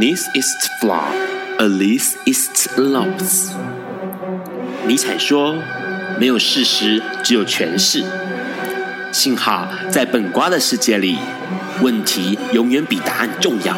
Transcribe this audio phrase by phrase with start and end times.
[0.00, 1.12] This is flaw,
[1.58, 3.50] at least is loves。
[4.86, 5.56] 尼采说
[6.18, 8.02] ：“没有事实，只有诠释。”
[9.12, 11.18] 幸好在本瓜的世界里，
[11.82, 13.76] 问题永远比答案重要。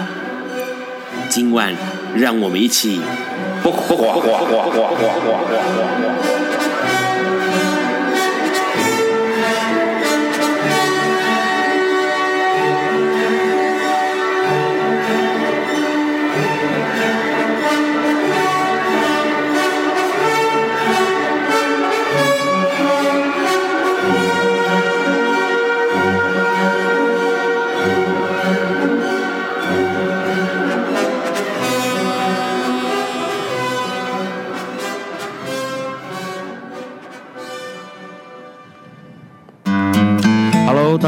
[1.28, 1.74] 今晚，
[2.14, 3.00] 让我们一起。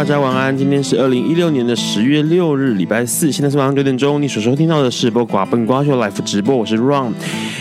[0.05, 4.21] 大家晚安，今天是二零一六年的十月六日，礼拜四，现在是晚上九点钟。
[4.21, 7.13] 你所收听到的是播寡本瓜秀 Life 直播，我是 Ron。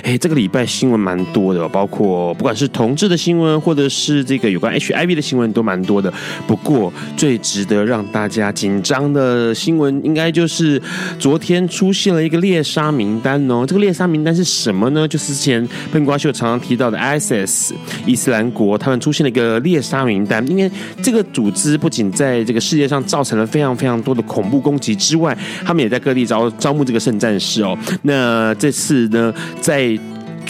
[0.04, 6.14] 哎，这个礼拜新闻蛮多的，包括不管是同志的新闻，或者是这个有关 HIV 的新闻，都蛮多的。
[6.46, 10.82] 不过最值得让大家紧张的新闻，应该就是
[11.18, 13.66] 昨天出现了一个猎杀名单哦。
[13.66, 15.08] 这个猎杀名单是什么呢？
[15.08, 17.72] 就是之前喷瓜秀常常提到的 ISIS
[18.06, 20.70] 伊斯兰国，他们出现了一个猎杀名单，因为
[21.02, 27.78] 这个组织不仅在这个世界上造成了非常非常多的恐怖攻击之外，他们也在各地招招募这个圣战士哦。
[28.02, 29.93] 那这次呢，在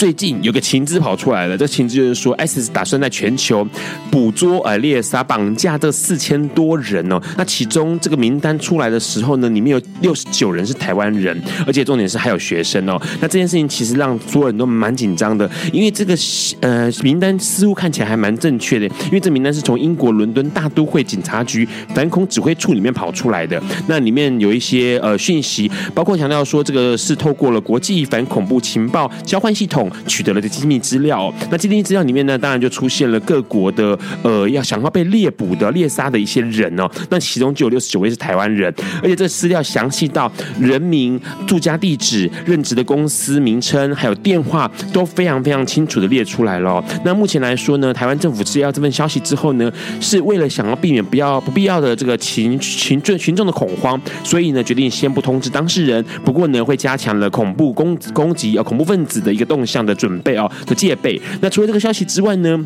[0.04, 3.66] 最近有个情资跑出来了，这情资就是说，ISIS 打算在全球
[4.12, 7.18] 捕捉、呃猎杀、绑架这四千多人哦。
[7.38, 13.02] 那其中这个名单出来的时候呢，里面有六十九人是台湾人，而且重点是还有学生哦。
[13.22, 16.14] 那这件事情其实让所有人都蛮紧张的，因为这个
[16.59, 21.66] 呃名单似乎看起来还蛮正确的，因为这名单是从英国伦敦大都会警察局
[21.96, 23.58] 反恐指挥处里面跑出来的。
[23.88, 29.90] 那里面有一些呃讯息，包括强调说这个是透过了国际反恐怖情报交换系统。
[30.08, 46.84] 取得了的机密资料，那机密资料里面呢，当然就出现了各国的呃要想要被猎捕的猎杀的一些人哦，那其中就有六十九位是台湾人，而且这资料详细到人名、住家地址、任职的公司名称，还有电话都非常非常清楚的列出来了。
[47.03, 59.72] 那目前来说呢，台湾政府知道这份消息之后呢，是为了想要避免不要不必要的这个群群众群众的恐慌，所以呢决定先不通知当事人，不过呢会加强了恐怖攻攻击呃恐怖分子的一个动向。
[59.73, 61.19] 这样的准备哦，的戒备。
[61.41, 62.59] 那除了这个消息之外呢，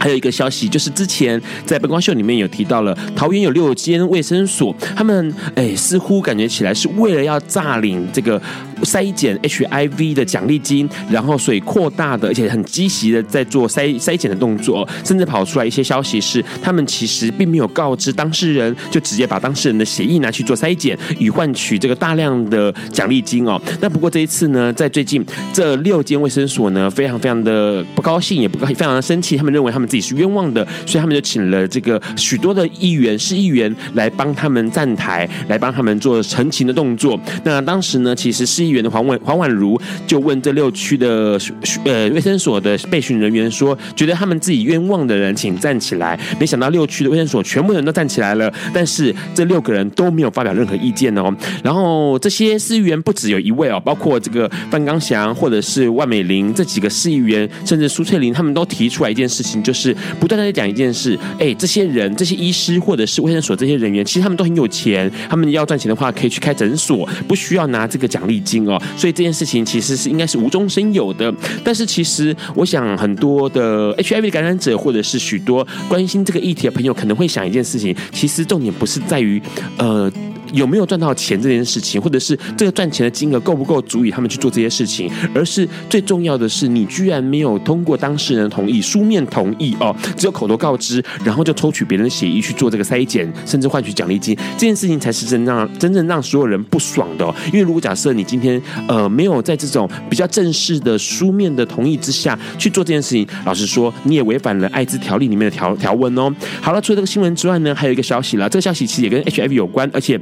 [0.00, 8.42] 还有一个消息，就是之前在《灯光秀》里面有提到了，桃园有六间卫生所，他们哎似乎感觉起来是为了要诈领这个。
[8.82, 23.60] 筛检 HIV 的奖励金，然后所以扩大的，而且很积极的在做筛筛检的动作，甚至跑出来一些消息是，他们其实并没有告知当事人，就直接把当事人的协议拿去做筛检，以换取这个大量的奖励金哦。
[23.80, 37.18] 那不过这一次呢，在最近这六间卫生所呢，非常非常的不高兴，也不高非常的生气，他们认为他们自己是冤枉的，所以他们就请了这个许多的议员、市议员来帮他们站台，来帮他们做澄清的动作。
[37.44, 38.69] 那当时呢，其实是。
[38.70, 41.38] 议员的黄婉黄婉如就问这六区的
[41.84, 46.18] 呃卫生所的备询人员说，觉得他们自己冤枉的人请站起来。
[46.38, 51.34] 没想到六区的卫生所全部人都站起来了，但是这六个人都没有发表任何意见哦。
[51.62, 61.18] 然后这些市议员不只有一位哦，包括这个范刚祥或者是万美玲这几个市议员，甚至苏翠玲，他们都提出来一件事情，就是不断的在讲一件事。
[61.38, 68.59] 哎，这些人，这些医师或者是卫生所这些人员，其实他们都很有钱，他们要赚钱的话，可以去开诊所，不需要拿这个奖励金。
[68.68, 71.32] 哦，所以这件事情其实是应该是无中生有的。
[71.64, 79.40] 但是其实，我想很多的 HIV 感染者，或者是许多关心这个议题的朋友，可能会想一件事情：其实重点不是在于
[79.78, 80.10] 呃。
[80.52, 85.10] 有没有赚到钱这件事情，或者是这个赚钱的金额够不够足以他们去做这些事情？
[85.34, 97.34] 而是最重要的是，你居然没有通过当事人同意，书面同意哦，只有口头告知，然后就抽取别人的血液去做这个筛检，甚至换取奖励金，这件事情才是真正让真正让所有人不爽的哦。
[97.52, 106.32] 因为如果假设你今天呃没有在这种比较正式的书面的同意之下去做这件事情，老实说你也违反了艾滋条例里面的条条文哦。
[106.60, 110.20] 好了，除了这个新闻之外呢，还有一个消息了，这个消息其实也跟 HIV 有关，而且。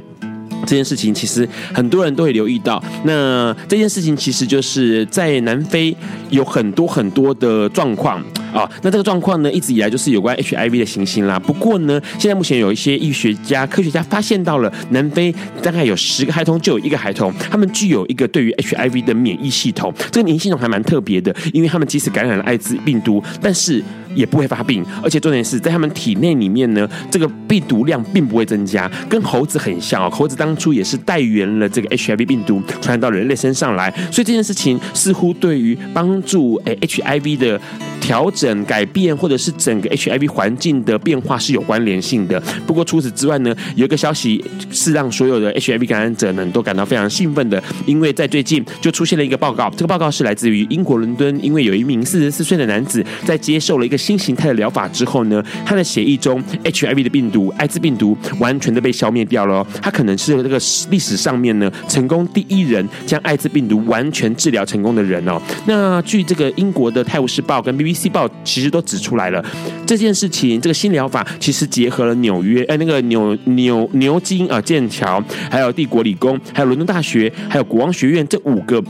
[0.65, 2.83] 这件事情其实很多人都会留意到。
[3.03, 5.95] 那这件事情其实就是在南非
[6.29, 8.19] 有很多很多的状况
[8.53, 8.69] 啊。
[8.81, 11.39] 那这个状况呢，一直以来就是有关 HIV 的行星啦。
[11.39, 19.93] 不过呢，现在目前有一些医学家、科学家发现到了，南非大概有十个孩童就有一个孩童，他们具有一个对于 HIV 的免疫系统。
[20.11, 23.83] 这个免疫系统还蛮特别的，因为他们即使感染了艾滋病毒，但是
[24.19, 30.09] 也不会发病，而且重点是在他们体内里面呢，这个病毒量并不会增加，跟猴子很像哦。
[30.09, 37.61] 猴子当初也是带源了这个 HIV 病毒传到人类身上来，所以这件事情似乎对于帮助诶 HIV 的
[38.01, 42.41] 调整、改变，或者是整个 HIV 环境的变化是有关联性的。
[42.67, 59.63] 不过除此之外呢，有一个消息是让所有的 HIV 感染者呢都感到非常兴奋的，因为在最近就出现了一个报告，这个报告是来自于英国伦敦，因为有一名四十四岁的男子在接受了一个新形态的疗法之后呢，他的血液中 HIV 的病毒、艾滋病毒完全的被消灭掉了。
[59.83, 60.59] 他可能是这个
[60.89, 65.39] 历史上面呢成功第一人将艾滋病毒完全治疗成功的人哦。
[65.67, 69.45] 那据这个英国的《泰晤士报》跟 BBC 报其实都指出来了，
[69.85, 78.83] 这件事情这个新疗法其实结合了纽约哎那个纽纽牛津啊剑桥，还有帝国理工，还有伦敦大学，还有国王学院这五个。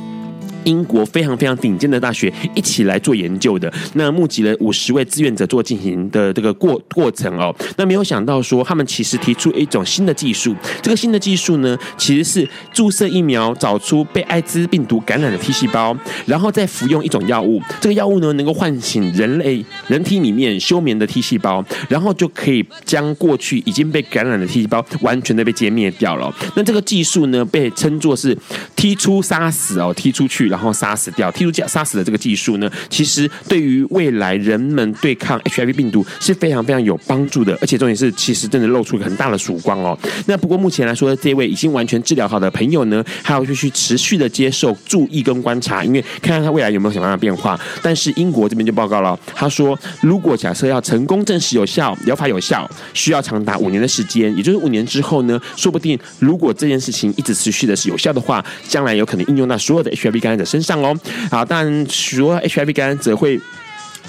[0.63, 7.55] 英国非常非常顶尖的大学一起来做研究的，那募集了五十位志愿者做进行的这个过过程哦。
[7.77, 15.95] 那没有想到说，他们其实提出一种新的技术，这个新的技术呢，其实是注射疫苗，找出被艾滋病毒感染的 T 细胞，
[16.25, 17.61] 然后再服用一种药物。
[17.79, 26.33] 这个药物呢，能够唤醒人类人体里面休眠的 T 细胞，然后就可以将过去已经被感染的 T 细胞完全的被歼灭掉了。
[26.55, 28.37] 那这个技术呢，被称作是
[28.75, 30.48] 踢出杀死哦，踢出去。
[30.49, 39.97] 然后杀死掉，踢出杀死的这个技术呢，其实对于未来人们对抗 HIV 病毒是非常非常有帮助的，而且重点是，其实真的露出很大的曙光哦。
[40.25, 47.59] 那不过目前来说，这位已经完全治疗好的朋友呢，还要继续持续的接受注意跟观察，因为看看他未来有没有什么样的变化。
[47.81, 60.97] 但是英国这边就报告了，他说，如果假设要成功证实有效，疗法有效，需要长达五年的时间，也就是五年之后呢，说不定如果这件事情一直持续的是有效的话，将来有可能应用到所有的 HIV 感染的身上哦，
[61.29, 63.39] 好，但许多 HIV 感染者会。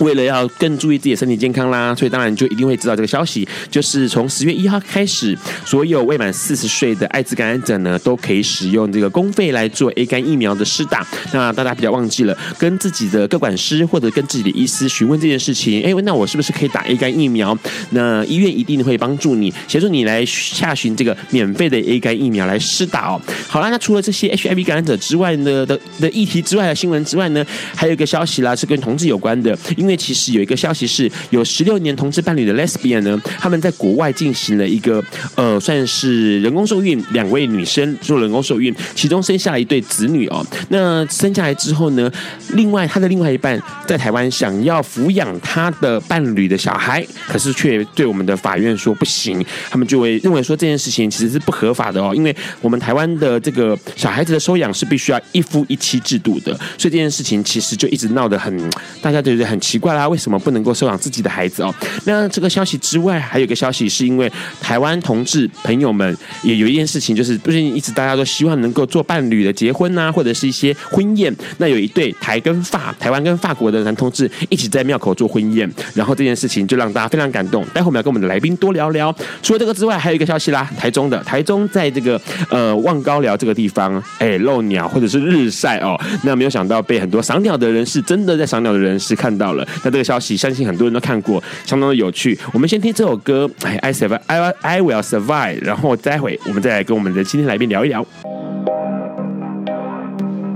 [0.00, 11.06] 为了要更注意自己的身体健康啦，所以当然就一定会知道这个消息，就是从十月一号开始，所有未满四十岁的艾滋感染者呢，都可以使用这个公费来做 A 肝疫苗的施打。
[11.32, 15.82] 那大家比较忘记了，跟自己的个管师或者跟自己的医师询问这件事情。
[15.82, 17.56] 哎，那我是不是可以打 A 肝疫苗？
[17.90, 23.20] 那医院一定会帮助你，协助你来下询这个免费的 A 肝疫苗来施打哦。
[23.46, 27.44] 好啦，那除了这些 HIV 感染者之外呢的的议题之外的新闻之外呢，
[27.76, 29.89] 还有一个消息啦，是跟同志有关的，因为。
[29.90, 35.02] 因为其实有一个消息是，有十六年同志伴侣的 lesbian 呢，他们在国外进行了一个
[35.34, 40.46] 呃，算是人工受孕，两位女生做人工受孕，其中生下了一对子女哦。
[40.68, 42.08] 那生下来之后呢，
[42.50, 58.70] 另外他的另外一半在台湾想要抚养他的伴侣的小孩，可是却对我们的法院说不行，他们就会认为说这件事情其实是不合法的哦，因为我们台湾的这个小孩子的收养是必须要一夫一妻制度的，所以这件事情其实就一直闹得很，
[59.02, 61.74] 大家觉得很奇怪啦，为什么不能够收养自己的孩子哦？
[62.04, 64.30] 那这个消息之外，还有个消息，是因为
[64.60, 71.34] 台湾同志朋友们也有一件事情，就是最近一直大家都希望能够做伴侣的结婚呐、啊，或者是一些婚宴。
[71.58, 77.64] 那有一对台跟法，台湾跟法国的男同志一起在庙口做婚宴，然后这件事情就让大家非常感动。
[77.72, 79.14] 待会我们要跟我们的来宾多聊聊。
[79.42, 85.98] 除了这个之外，还有一个消息啦，台中的台中在这个呃望高寮这个地方，哎，露鸟或者是日晒哦。
[86.22, 89.59] 那没有想到被很多赏鸟的人是真的在赏鸟的人是看到了。
[89.84, 92.38] 那这个消息相信很多人都看过，相当的有趣。
[92.52, 95.62] 我们先听这首歌，哎，I survive, I I will survive。
[95.62, 98.04] 然后待会我们再来跟我们的今天来宾聊一聊。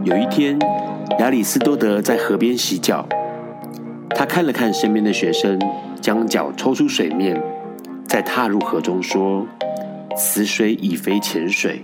[0.04, 0.58] 有一天，
[1.18, 3.08] 亚里斯多德在河边洗脚，
[4.10, 5.58] 他看了看身边的学生，
[6.00, 7.42] 将脚抽出水面，
[8.06, 9.46] 再踏入河中，说
[10.14, 11.82] ：“此水已非浅水。”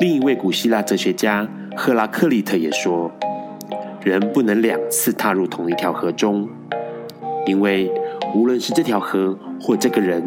[0.00, 3.10] 另一位古希腊哲学家赫拉克利特也说。
[4.06, 6.48] 人不能两次踏入同一条河中，
[7.44, 7.90] 因为
[8.36, 10.22] 无论是这条河或这个人，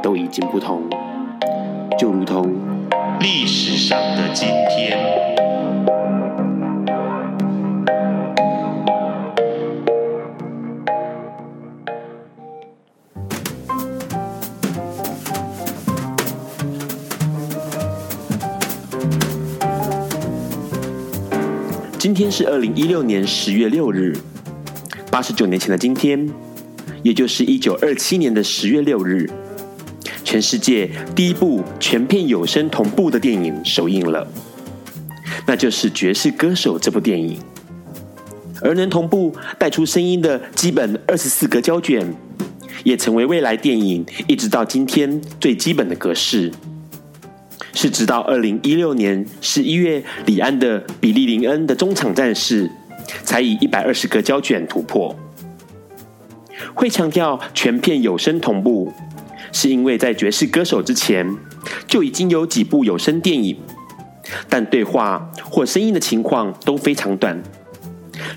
[0.00, 0.88] 都已经不同，
[1.98, 2.54] 就如同
[3.18, 5.35] 历史上的今天。
[22.16, 24.16] 今天是二零一六年十月六日，
[25.10, 26.26] 八十九年前的今天，
[27.02, 29.28] 也就是一九二七年的十月六日，
[30.24, 34.26] 全世界第一部全片有声同步的电影首映了，
[35.46, 37.38] 那就是《爵士歌手》这部电影。
[38.62, 42.14] 而能同步带出声音的基本二十四格胶卷，
[42.82, 46.50] 也成为未来电影一直到今天最基本的格式。
[47.76, 52.66] 是直到二零一六年十一月，李安的《比利林恩的中场战事》
[53.22, 55.14] 才以一百二十个胶卷突破。
[56.74, 58.90] 会强调全片有声同步，
[59.52, 61.36] 是因为在《爵士歌手》之前
[61.86, 63.58] 就已经有几部有声电影，
[64.48, 67.38] 但对话或声音的情况都非常短。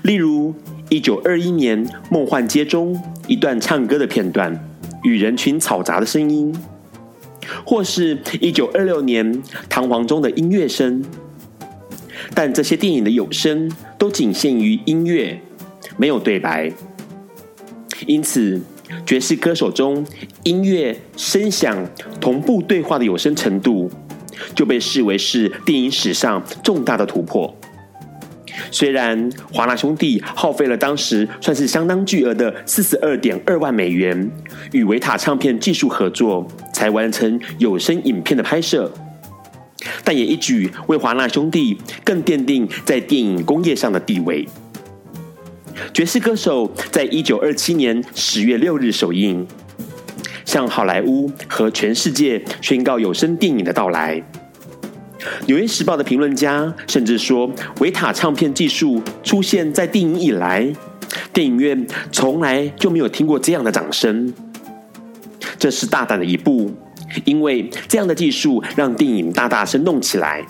[0.02, 0.54] 例如，
[0.90, 4.70] 一九二一年《梦幻街》中一段唱歌的片段
[5.02, 6.54] 与人群嘈杂的声音，
[7.64, 9.34] 或是一九二六年
[9.68, 11.04] 《唐璜》中的音乐声，
[12.34, 15.40] 但这些电影的有声都仅限于音乐，
[15.96, 16.72] 没有对白。
[18.06, 18.56] 因此，
[19.04, 20.06] 《爵士歌手》中
[20.44, 21.86] 音乐声响
[22.20, 23.90] 同步对话的有声程度，
[24.54, 27.54] 就被视为是电影史上重大的突破。
[28.70, 34.30] 虽然华纳兄弟耗费了当时算是相当巨额的四十二点二万美元，
[34.72, 38.92] 与维塔唱片技术合作，才完成有声影片的拍摄，
[40.04, 44.46] 但也一举为华纳兄弟更奠定在电影工业上的地位。
[45.94, 49.46] 爵士歌手在一九二七年十月六日首映，
[50.44, 54.16] 向好莱坞和全世界宣告有声电影的到来。
[55.46, 57.50] 《纽约时报》的评论家甚至说，
[57.80, 60.72] 维塔唱片技术出现在电影以来，
[61.32, 64.32] 电影院从来就没有听过这样的掌声。
[65.58, 66.72] 这是大胆的一步，
[67.24, 70.46] 因为这样的技术让电影大大生动起来。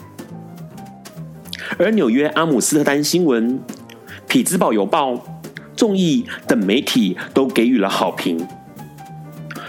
[1.79, 3.61] 而纽约阿姆斯特丹新闻、
[4.29, 5.41] 匹兹堡邮报、
[5.75, 8.47] 众议等媒体都给予了好评。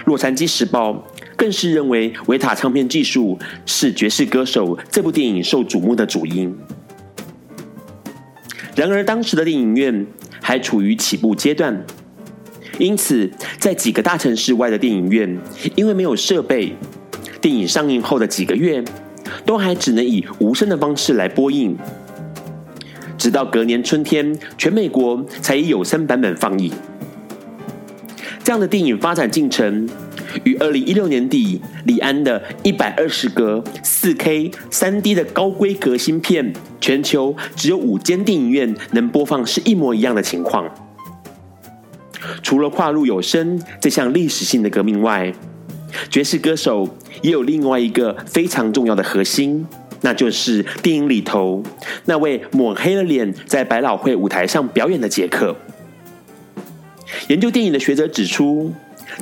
[0.05, 1.03] 洛杉矶时报。
[1.41, 6.55] 更是认为维塔唱片技术是《爵士歌手》这部电影受瞩目的主因。
[8.75, 10.05] 然而，当时的电影院
[10.39, 11.83] 还处于起步阶段，
[12.77, 15.35] 因此在几个大城市外的电影院，
[15.75, 16.75] 因为没有设备，
[17.41, 18.83] 电影上映后的几个月，
[19.43, 21.75] 都还只能以无声的方式来播映。
[23.17, 26.71] 直到隔年春天，全美国才以有声版本放映。
[28.43, 29.89] 这样的电影发展进程。
[30.43, 40.69] 于二零一六年底，李安的一百二十格四 K 三 D 的高规格新片，全球只有五间电影院能播放，是一模一样的情况。
[42.43, 45.33] 除了跨入有声这项历史性的革命外，
[46.09, 46.87] 爵士歌手
[47.21, 49.67] 也有另外一个非常重要的核心，
[50.01, 51.63] 那就是电影里头
[52.05, 55.55] 那位抹黑了脸在百老汇舞台上表演的杰克。
[57.27, 58.73] 研究电影的学者指出。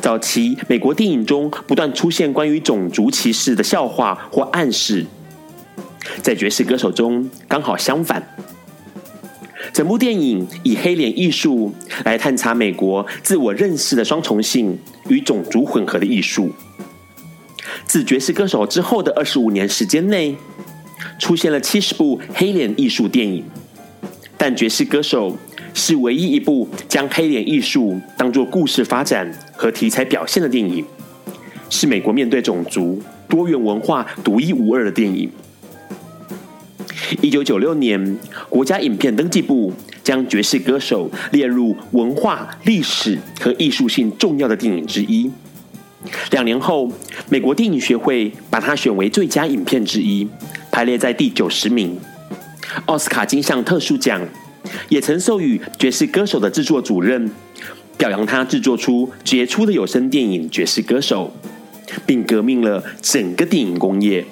[0.01, 5.05] 早期美国电影中不断出现关于种族歧视的笑话或暗示，
[6.21, 8.35] 在《爵士歌手》中刚好相反。
[9.73, 14.77] 整部电影以黑脸艺术来探查美国自我认识的双重性
[15.09, 16.51] 与种族混合的艺术。
[17.85, 20.35] 自《爵士歌手》之后的二十五年时间内，
[21.19, 23.43] 出现了七十部黑脸艺术电影，
[24.37, 25.31] 但《爵士歌手》
[25.73, 30.83] 是唯一一部将黑脸艺术当作故事发展和题材表现的电影，
[31.69, 35.29] 是美国面对种族多元文化独一无二的电影。
[37.21, 38.17] 一九九六年，
[38.49, 39.73] 国家影片登记部
[40.03, 45.31] 将《爵士歌手》列入文化、历史和艺术性重要的电影之一。
[46.31, 46.91] 两年后，
[47.29, 50.27] 美国电影学会把它选为最佳影片之一，
[50.71, 51.97] 排列在第九十名。
[52.85, 54.21] 奥斯卡金像特殊奖。
[54.89, 57.29] 也曾授予《爵士歌手》的制作主任，
[57.97, 61.33] 表扬他制作出杰出的有声电影《爵士歌手》，
[62.05, 64.25] 并革命了整个电影工业，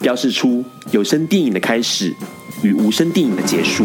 [0.00, 2.14] 标示出有声电影的开始
[2.62, 3.84] 与无声电影的结束。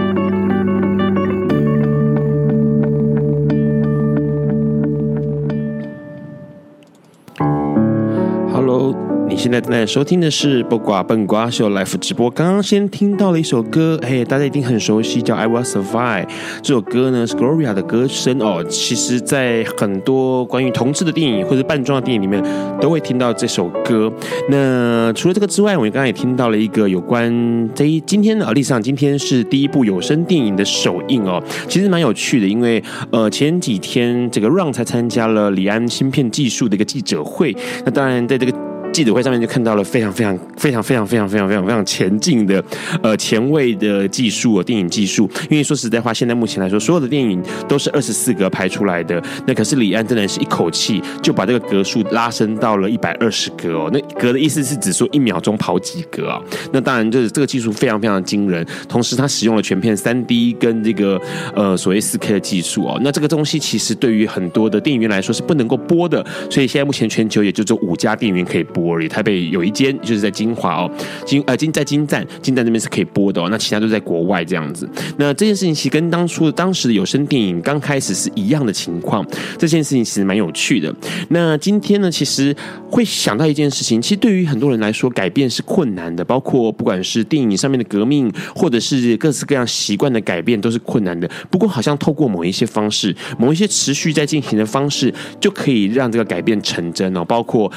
[9.51, 12.31] 现在正在收听的是《不瓜笨瓜秀》Live 直播。
[12.31, 16.25] 刚刚先听到了一首歌，嘿，大家一定很熟悉，叫《I Will Survive》。
[16.63, 18.63] 这首歌呢是 Gloria 的歌声哦。
[18.69, 22.41] 其实，在很多关于同志的电影或者扮装的电影里面，
[22.79, 24.09] 都会听到这首歌。
[24.49, 31.43] 那除了这个之外，我们刚刚也听到了一个有关这一今天的历史上，今天是第一部有声电影的首映哦。
[31.67, 32.81] 其实蛮有趣的，因为
[33.11, 37.53] 呃前几天这个 Ron 才参加了李安芯片技术的一个记者会。
[37.83, 38.57] 那当然，在这个
[38.91, 42.63] 记者会上面就看到了非常非常非常非常非常非常非常非常前进的
[43.01, 45.29] 呃前卫的技术哦，电影技术。
[45.49, 49.21] 因为说实在话，现在目前来说，所有的电影都是二十四格拍出来的。
[49.47, 53.89] 那可是李安真的是一口气就把这个格数拉伸到了一百二十格哦。
[53.93, 56.41] 那格的意思是指说一秒钟跑几格啊？
[56.73, 58.65] 那当然就是这个技术非常非常惊人。
[58.89, 61.19] 同时，它使用了全片三 D 跟这个
[61.55, 62.99] 呃所谓四 K 的技术哦。
[63.01, 68.80] 那这个东西其实对于很多的电影院来说是不能够播的，所以现在目前全球也就只有五家电影院可以播。
[69.07, 70.91] 台北有一间，就是在金华哦，
[71.25, 73.47] 金呃金在金站，金站那边是可以播的哦。
[73.49, 74.89] 那其他都在国外这样子。
[75.17, 79.25] 那这件事情其实跟当初当时的有声电影刚开始是一样的情况。
[79.57, 80.93] 这件事情其实蛮有趣的。
[81.29, 82.55] 那今天呢，其实
[82.89, 91.29] 会想到一件事情，其实对于很多人来说，改变是困难的，包括不管是电影上面的革命，或者是各式各样习惯的改变，都是困难的。
[91.49, 97.23] 不过好像透过某一些方式，某一些持续在进行的方式，就可以让这个改变成真哦。
[97.25, 97.71] 包括。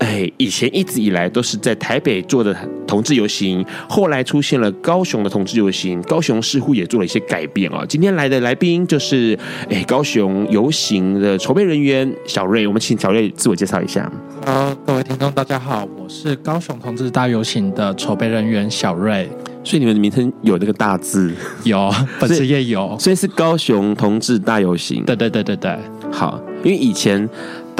[0.00, 7.84] 哎，以前一直以来都是在台北做的同志游行，后来出现了高雄的同志游行，高雄似乎也做了一些改变啊。
[7.86, 9.38] 今天来的来宾就是
[9.68, 14.10] 哎，高雄游行的筹备人员小瑞，我们请小瑞自我介绍一下。
[14.46, 19.28] 好，各位听众大家好，我是高雄同志大游行的筹备人员小瑞。
[19.62, 21.30] 所以你们的名称有那个大字？
[21.64, 25.04] 有，本职也有，所以是高雄同志大游行。
[25.04, 25.78] 对对对对对，
[26.10, 27.28] 好，因为以前。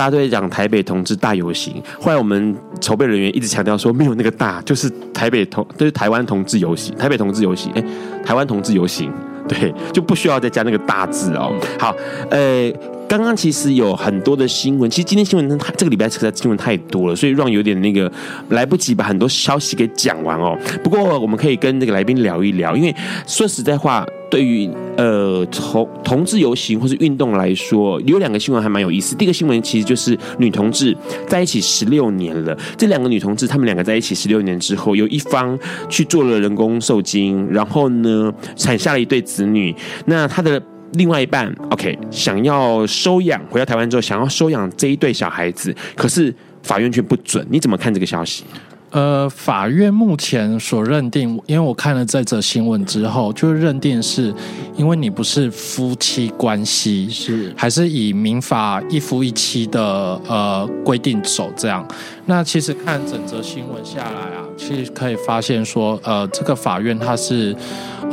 [0.01, 7.85] 大家都在讲台北同志大游行，后来我们筹备人员一直强调说，没有那个大，就是台北同，就是台湾同志游行，台北同志游行，哎，
[8.25, 9.13] 台湾同志游行，
[9.47, 11.53] 对，就不需要再加那个大字哦。
[11.79, 11.95] 好，
[12.31, 12.73] 呃。
[13.11, 18.11] 刚刚其实有很多的新闻，其实今天新闻它这个礼拜实在新闻太多了，所以让有点那个
[18.51, 20.57] 来不及把很多消息给讲完哦。
[20.85, 22.95] 不过我们可以跟这个来宾聊一聊，因为
[23.27, 29.17] 说实在话，对于呃同同志游行或是运动来说，有两个新闻还蛮有意思。
[29.17, 39.75] 第一个新闻其实就是女同志在一起十六年了，这两个女同志她们两个在一起十六年之后，有一方去做了人工受精，然后呢产下了一对子女，
[40.05, 40.63] 那她的。
[40.95, 47.47] 另外一半，OK，想要收养，回到台湾之后想要收养这一对小孩子，可是法院却不准。
[47.49, 48.45] 你怎么看这个消息？
[48.91, 54.35] 呃，法院目前所认定，因为我看了这则新闻之后，就认定是
[54.77, 61.87] 因为你不是夫妻关系，是还是以民法一夫一妻的呃规定走这样。
[62.27, 67.55] 那其实看整则新闻下来啊，其实可以发现说，呃，这个法院它是。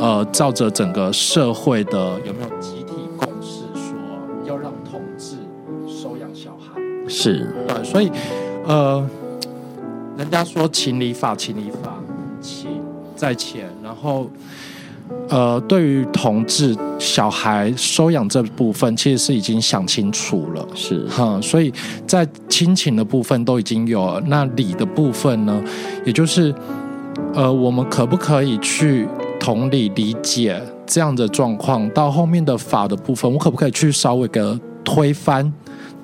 [0.00, 2.48] 呃，照着整个社会的有没有
[7.08, 8.10] 是，对，所以
[8.66, 9.04] 呃，
[10.16, 11.94] 人家说情理法，情理法，
[12.40, 12.68] 情
[13.16, 14.28] 在前，然后
[15.28, 21.72] 呃，对于同志小孩收养这部分，其实是已经想清楚了，是，哈，所以
[22.06, 25.62] 在亲情的部分都已经有了，那理的部分呢，
[26.04, 26.54] 也就是
[27.34, 29.08] 呃，我们可不可以去？
[29.40, 35.50] 同理理解这样的状况，到后面的法的部分，我可不可以去稍微个推翻，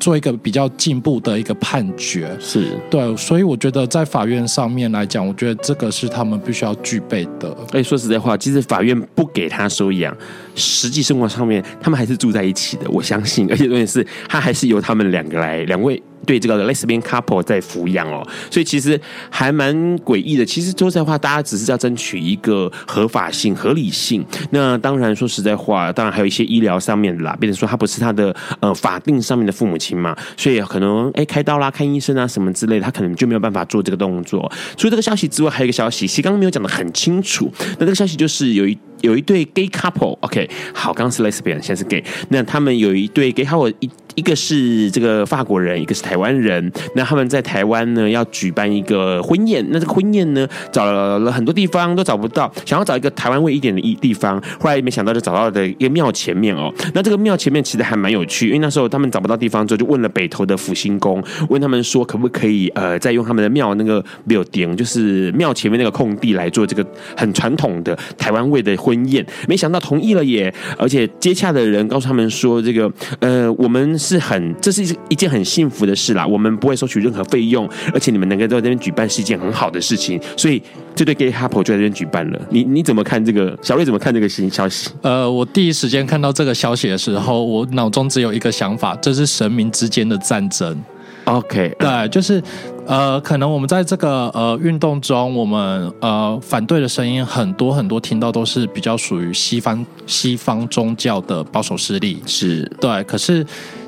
[0.04, 2.30] 做一个比较进步的一个判决？
[2.38, 7.56] 是对，所以我觉得在法院上面来讲，我觉得这个是他们必须要具备的。
[7.72, 10.14] 哎，说实在话，其实法院不给他收养，
[10.54, 13.50] 实际生活上面他们还是住在一起的，我相信。
[13.50, 16.02] 而且重点是，他还是由他们两个来，两位。
[16.24, 20.44] 对这个 lesbian couple 在抚养哦，所以其实还蛮诡异的。
[20.44, 24.24] 其实说实在话，大家只是要争取一个合法性、合理性。
[24.50, 34.50] 那当然说实在话，当然还有一些医疗上面的啦，比如说他不是他的呃法定上面的父母亲嘛，所以可能哎开刀啦、看医生啊什么之类的，他可能就没有办法做这个动作。
[34.76, 37.52] 除了这个消息之外，还有一个消息，其实刚刚没有讲得很清楚。
[37.78, 43.90] 那这个消息就是有一有一对 gay couple，OK，好，刚刚是 lesbian，现在是 gay，那他们有一对 gay，how 一。
[44.14, 46.70] 一个是这个法国人，一个是台湾人。
[46.94, 49.66] 那他们在台湾呢，要举办一个婚宴。
[49.70, 54.40] 那这个婚宴呢，找了很多地方都找不到，想要找一个台湾味一点的一地方。
[54.60, 56.72] 后来没想到就找到了一个庙前面哦。
[56.94, 66.86] 那这个庙前面其实还蛮有趣，因为那时候他们找不到地方之后，就问了北投的福兴宫，问他们说可不可以呃，再用他们的庙那个庙顶就是庙前面那个空地来做这个
[67.16, 69.24] 很传统的台湾味的婚宴。
[69.48, 73.84] 没想到同意了耶，而且接洽的人告诉他们说，这个呃，我们。
[73.96, 76.26] 是很，这是一一件很幸福的事啦。
[76.26, 80.20] 我们不会收取任何费用，而且你们能够在这边举办是一件很好的事情。
[80.36, 80.60] 所以
[80.94, 82.40] 这对 gay couple 就在这边举办了。
[82.50, 83.56] 你你怎么看这个？
[83.62, 84.90] 小瑞怎么看这个新消息？
[85.02, 90.82] 呃，我第一时间看到这个消息的时候，我脑中只有一个想法，这是神明之间的战争。
[91.24, 92.42] OK，对，就是
[92.86, 103.46] 呃，可能我们在这个呃运动中，我们呃反对的声音很多很多，听到都是比较属于西方西方宗教的保守势力，是对，可是。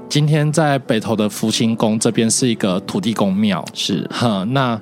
[0.08, 4.80] 今天在北投的福清宫这边是一个土地公庙，是哈那。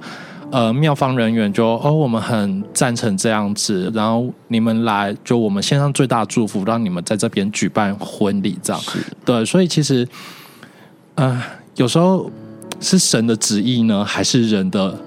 [0.50, 9.44] 呃，庙方人员就哦，我们很赞成这样子，然后你们来，就我们献上最大的祝福，让你们在这边举办婚礼，这样是对。
[9.44, 10.06] 所以其实，
[11.16, 11.42] 呃，
[11.74, 12.30] 有时候
[12.80, 14.98] 是神的旨意呢，还是人的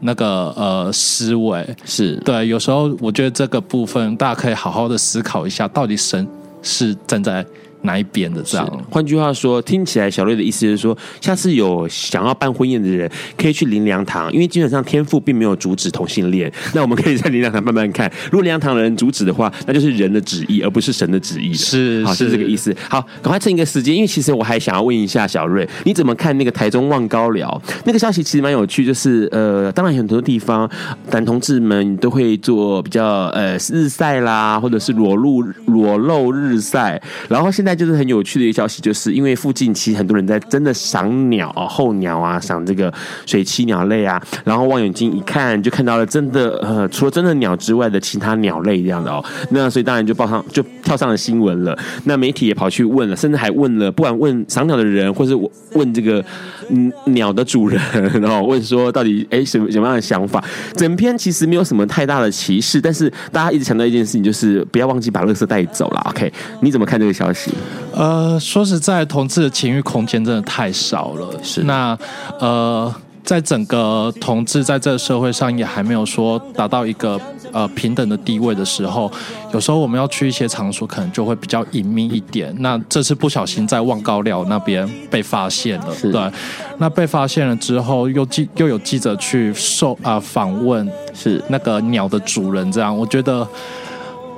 [0.00, 1.76] 那个呃思维？
[1.84, 2.46] 是对。
[2.48, 6.26] 有时候我觉得这个部分大家可以好好的思考一下，到底神
[6.62, 7.44] 是站在。
[7.84, 8.84] 哪一边的这样？
[8.90, 16.50] 换句话说，听起来小瑞的意思是说，下次有想要办婚宴的人，可以去林良堂，因为基本上天父并没有阻止同性恋。
[16.74, 21.52] 那我们可以在林良堂慢慢看，如果林良堂的人阻止的话，那就是人的旨意，而不是神的旨意。
[21.52, 22.74] 是，好，是这个意思。
[22.88, 28.22] 好，赶快趁一个时间，因为其实我还想要问一下小瑞，你怎么看那个台中望高寮那个消息？
[28.22, 30.68] 其实蛮有趣，就是呃，当然很多地方
[31.10, 37.73] 男同志们都会做比较呃日晒啦，或者是裸露裸露日晒，然后现在。
[37.74, 42.92] 就是很有趣的一个消息，就是因为附近其实很多人在真的赏鸟啊、候鸟啊，赏这个
[43.26, 49.24] 水栖鸟类啊，然后望远镜一看，就看到了真的呃，除了真的鸟之外的其他鸟类这样的哦。
[49.50, 51.76] 那所以当然就报上就跳上了新闻了。
[52.04, 55.34] 那媒体也跑去问了，甚至还问了，不管问赏鸟的人，或是
[55.72, 56.24] 问这个
[56.70, 57.80] 嗯鸟的主人，
[58.20, 60.42] 然后问说到底哎什么什么样的想法？
[60.76, 66.00] 整篇其实没有什么太大的歧视，但是大家一直强调一件事情，就是不要忘记把垃圾带走了。
[66.10, 67.50] OK，你怎么看这个消息？
[67.92, 71.28] 呃，说实在，同志的情欲空间真的太少了。
[71.42, 71.96] 是那
[72.40, 77.20] 呃，在整个同志在这个社会上也还没有说达到一个
[77.52, 79.10] 呃平等的地位的时候，
[79.52, 82.52] 有时候我们要去一些场所，可能就会比较隐秘一点。
[82.58, 86.32] 那这次不小心在望高寮那边被发现了，对。
[86.78, 93.46] 那被发现了之后，又记又有记者去受啊、呃、访问，是那个鸟的主人，这样我觉得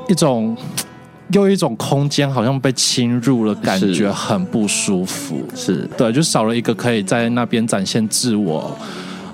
[0.08, 0.54] 一种。
[1.32, 5.42] 又一种空间好像被侵入了，感觉很不舒服。
[5.54, 8.76] 是对，就少了一个可以在那边展现自我，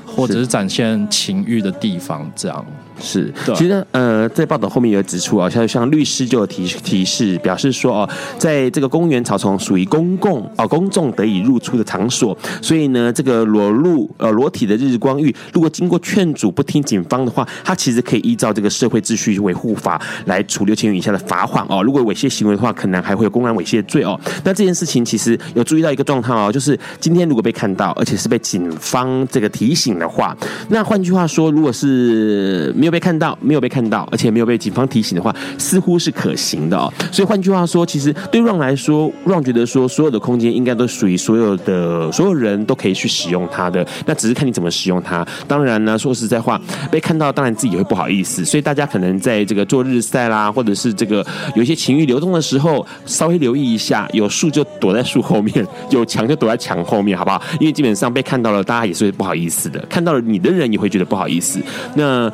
[0.07, 2.64] 或者是展现情欲的地方，这样。
[3.03, 21.83] 是，其实呃，在报道后面也有指出啊，像像律师就有提提示，表示说哦，在这个公园草丛属于公共哦公众得以入出的场所，所以呢，这个裸露呃裸体的日光浴，如果经过劝阻不听警方的话，他其实可以依照这个社会秩序维护法来处六千元以下的罚款哦。
[21.83, 24.19] 如果猥亵行为的话，可能还会有公然猥亵罪哦。
[24.45, 30.37] 那这件事情其实有注意到一个状况哦，就是今天如果被看到，而且是被警方这个提醒的话，
[30.69, 36.92] 那换句话说，如果是没有被看到，没有被看到，而且没有被警方提醒的话，似乎是可行的哦。
[37.11, 45.26] 所以换句话说，其实对 Ron 来说，Ron 觉得说，所有的空间应该都属于所有的所有人都可以去使用它的，那只是看你怎么使用它。
[45.48, 48.44] 当然呢，说实在话，被看到当然自己也会不好意思。
[48.44, 51.26] 所以大家可能在这个做日晒啦，或者是这个
[51.57, 57.42] 有一些情欲流动的时候，稍微留意一下，有树就躲在树后面，有墙就躲在墙后面，好不好？
[57.59, 59.81] 因为基本上被看到了，大家也是会不好意思的。
[59.88, 61.59] 看到了你的人也会觉得不好意思。
[61.94, 62.31] 那。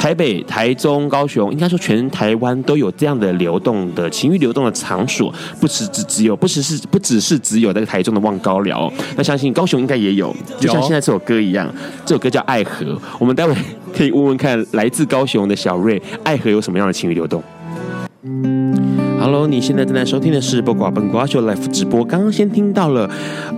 [0.00, 11.70] 台北、台中、高雄，应该说全台湾都有这样的流动的情欲流动的场所，不只只只有，不只是不只是只有那个台中的望高寮，那相信高雄应该也有，就像现在这首歌一样，
[12.06, 12.86] 这首歌叫《爱河》，
[13.18, 13.54] 我们待会
[13.94, 17.42] 可以问问看，来自高雄的小瑞，爱河有什么样的情欲流动
[19.20, 22.02] ？Hello，你现在正在收听的是《播瓜本瓜秀》Live 直播。
[22.02, 23.08] 刚刚先听到了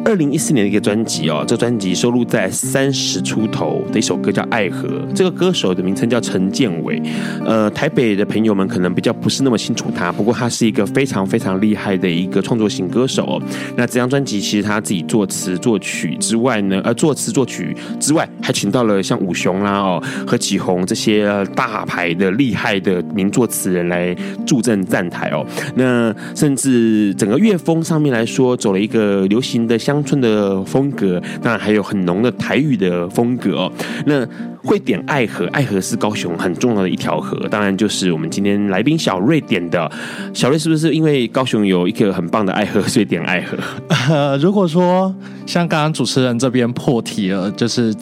[0.04, 7.00] 二零一四年的一个专辑哦，这专辑收录在三十出头的一首歌叫《爱河》，这个歌手的名称叫陈建伟。
[7.44, 13.42] 呃，台北的朋友们可能比较不是那么清楚他，不过他是一个非常非常厉害的一个创作型歌手哦。
[13.76, 24.12] 那这张专辑其实他自己作词作曲之外呢，呃，作词作曲之外，还请到了像武雄啦哦、何启宏这些大牌的厉害的名作词人来
[24.44, 25.46] 助阵站台哦。
[25.74, 33.70] 那甚至整个乐风上面来说，走了一个流行的乡村的风格，当然还有很浓的台语的风格。
[34.06, 34.26] 那
[34.64, 39.90] 会点爱河，爱河是高雄很重要的一条河，当然就是我们今天来宾小瑞点的。
[40.32, 43.56] 小瑞是不是因为高雄有一个很棒的爱河，所以点爱河？
[44.08, 45.14] 呃，如果说
[45.46, 47.94] 像刚刚主持人这边破题了，就是。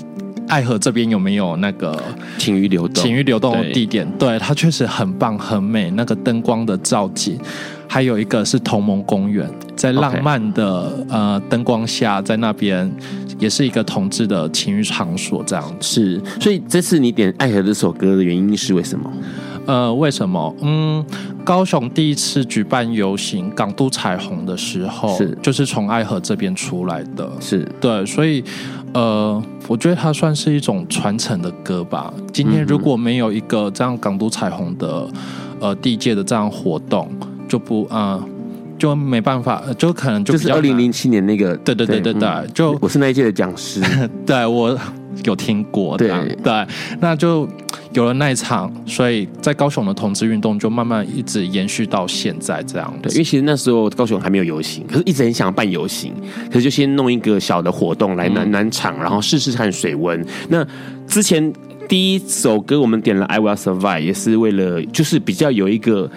[0.51, 1.97] 爱河这边有没有那个
[2.37, 3.03] 情欲流动？
[3.03, 7.39] 情欲流动的地点，对，对，它确实很棒很美，那个灯光的造景，
[7.89, 11.13] 还有一个是同盟公园，在浪漫的、Okay.
[11.13, 12.91] 呃灯光下，在那边
[13.41, 16.23] 也是一个同志的情欲场所，这样是。
[16.41, 19.11] 所以这次你点爱河这首歌的原因是为什么？
[19.67, 20.55] 呃，为什么？
[20.63, 21.05] 嗯，
[21.45, 28.45] 高雄第一次举办游行港都彩虹的时候，是就是从爱河这边出来的，是对，所以。
[28.93, 32.13] 呃，我觉得它算是一种传承的歌吧。
[32.33, 35.09] 今天如果没有一个这样港都彩虹的
[35.61, 37.09] 呃地界的这样活动，
[37.49, 38.25] 就不啊、呃，
[38.81, 43.83] 就没办法，就可能就就是二零零七年那个，对对对对对，嗯、就我是那一届的讲师，
[44.25, 44.77] 对我
[45.25, 46.09] 有听过，对
[46.43, 46.67] 对，
[46.99, 47.47] 那就
[47.93, 52.91] 有了那一场，所以在高雄的同志运动就慢慢一直延续到现在这样。
[53.03, 56.15] 对，因为其实那时候高雄还没有游行，可是一直很想办游行，
[56.49, 60.25] 可是就先弄一个小的活动来暖暖场，然后试试看水温。
[60.49, 60.67] 那
[61.07, 61.53] 之前
[61.87, 66.11] 第一首歌我们点了《I Will Survive》，也是为了就是比较有一个。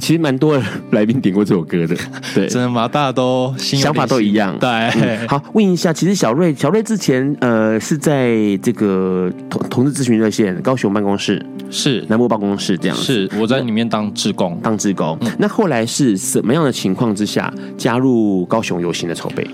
[0.00, 1.94] 其实蛮多人来宾点过这首歌的，
[2.34, 2.88] 对，真的吗？
[2.88, 5.28] 大家都想法都一样，对、嗯。
[5.28, 15.16] 好，问一下，其实小瑞，小瑞之前呃是在这个同同志咨询热线高雄办公室，是南部办公室这样子，是我在里面当志工，当志工。
[15.20, 19.46] 嗯、那后来是什么样的情况之下加入高雄游行的筹备？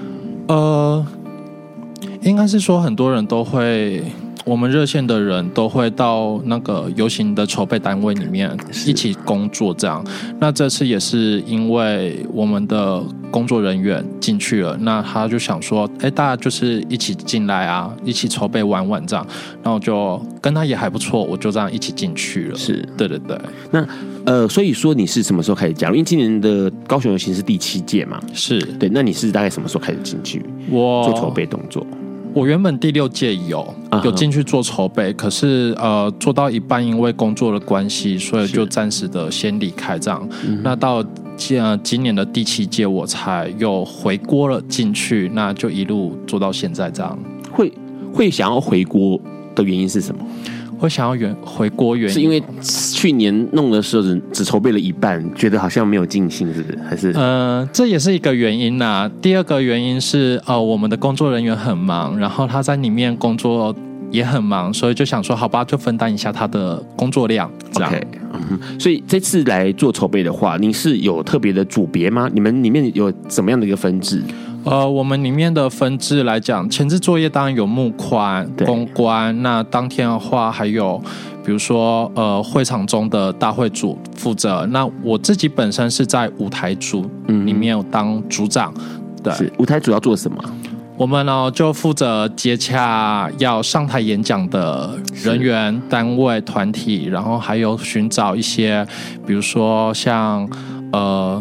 [0.48, 1.04] 呃，
[2.22, 4.02] 应该是说很多人都会。
[4.46, 8.48] 我们热线的人都会到那个游行的筹备单位里面
[8.86, 10.04] 一起工作，这样。
[10.38, 19.26] 那这次也是因为我们的工作人员进去了，那他就想说，哎，大家就是一起进来啊，一起筹备玩玩这样。
[19.64, 22.56] 然后就跟他也还不错，我就这样一起进去了。
[22.56, 23.36] 是对对对。
[23.72, 23.84] 那
[24.26, 25.96] 呃，所以说你是什么时候开始加入？
[25.96, 28.20] 因为今年的高雄游行是第七届嘛？
[28.32, 28.88] 是对。
[28.92, 30.44] 那你是大概什么时候开始进去？
[30.70, 31.84] 我做筹备动作。
[32.36, 33.66] 我原本第六届有
[34.04, 40.28] 有进去做筹备，可是呃做到一半，因为工作的关系，所以就暂时的先离开这样。
[40.62, 41.02] 那到
[41.34, 47.18] 今今年的第七届，我才又回锅了进去，那就一路做到现在这样。
[47.50, 47.72] 会
[48.12, 49.18] 会想要回锅
[49.54, 50.22] 的原因是什么？
[50.78, 56.78] 会想要原回锅原因，是因为去年弄的时候只只筹备了一半，觉得好像没有尽兴，是不是？
[56.88, 57.10] 还是？
[57.12, 59.10] 呃，这也是一个原因呐、啊。
[59.20, 63.74] 第二个原因是，呃，我们的工作人员很忙，然后他在里面工作
[64.10, 67.50] 也很忙，所以就想说，好吧，就分担一下他的工作量。
[67.72, 72.30] 这样，okay, 嗯，所以这次来做筹备的话，你是有特别的组别吗？
[72.32, 74.22] 你们里面有怎么样的一个分制？
[74.66, 79.40] 呃，我们里面的分制来讲，前置作业当然有募款、公关。
[79.40, 81.00] 那当天的话，还有
[81.44, 84.66] 比如说，呃，会场中的大会组负责。
[84.72, 88.74] 那我自己本身是在舞台组里面当组长。
[88.76, 90.36] 嗯、对，是舞台组要做什么？
[90.96, 98.84] 我们呢就负责接洽要上台演讲的人员、单位、团体，然后还有寻找一些，
[99.24, 100.48] 比如说像
[100.90, 101.40] 呃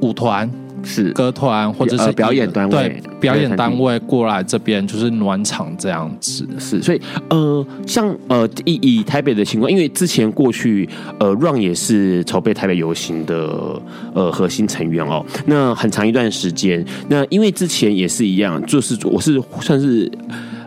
[0.00, 0.48] 舞团。
[0.82, 6.46] 是歌团或者是表演单位，对表演单位过来这边就是暖场这样子。
[6.58, 13.80] 是，所以呃，像呃以以台北的情况，因为之前过去呃 Run 也是筹备台北游行的
[14.14, 15.24] 呃核心成员哦。
[15.46, 20.10] 那很长一段时间，那因为之前也是一样，就是我是算是。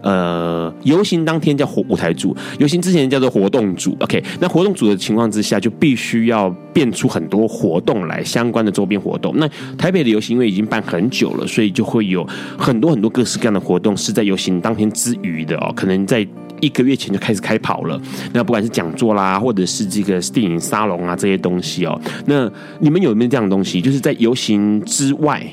[0.02, 3.96] 呃，游行当天叫活舞台组，游行之前叫做活动组。
[4.00, 9.34] OK，那活动组的情况之下，就必须要变出很多活动来，相关的周边活动。
[9.38, 16.26] 那台北的游行因为已经办很久了，所以就会有很多很多各式各样的活动是在游行当天之余的哦，可能在
[16.62, 18.00] 一个月前就开始开跑了。
[18.34, 23.82] 那不管是讲座啦，或者是这个电影沙龙啊这些东西哦，那你们有没有这样的东西？
[23.82, 25.46] 就是在游行之外。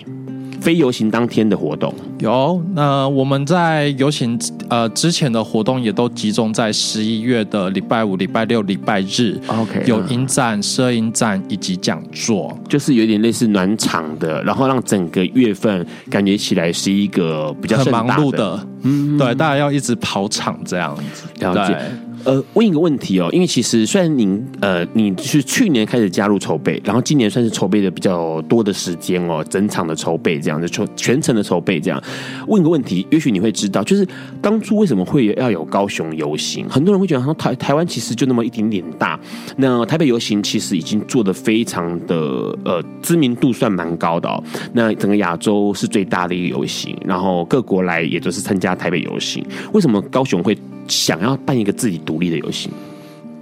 [0.66, 4.36] 非游行当天的活动有，那我们在游行
[4.68, 9.40] 呃之前的活动也都集中在十一月的礼拜五、礼拜六、礼拜日。
[9.46, 18.66] OK，有影展、摄影展以及讲座，就是有点类似暖场的，然后让整个月份感觉起来是一个比较很忙碌的。
[18.82, 21.28] 嗯，对，大家要一直跑场这样子。
[21.38, 21.78] 了解。
[22.26, 32.02] 呃，问一个问题哦，因为其实虽然您呃你是去年开始加入筹备，然后今年算是筹备的比较多的时间哦，整场的筹备这样的全全程的筹备这样。
[32.48, 34.04] 问一个问题，也许你会知道，就是
[34.42, 36.68] 当初为什么会要有高雄游行？
[36.68, 39.16] 很多人会觉得说台台湾其实就那么一点点大，
[39.58, 42.16] 那台北游行其实已经做得非常的
[42.64, 44.42] 呃知名度算蛮高的哦。
[44.72, 50.58] 那整个亚洲是最大的一个游行，然后各国来也都是参加台北游行，为什么高雄会？
[50.88, 52.70] 想要办一个自己独立的游戏，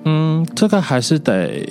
[0.05, 1.67] 嗯，这个还是得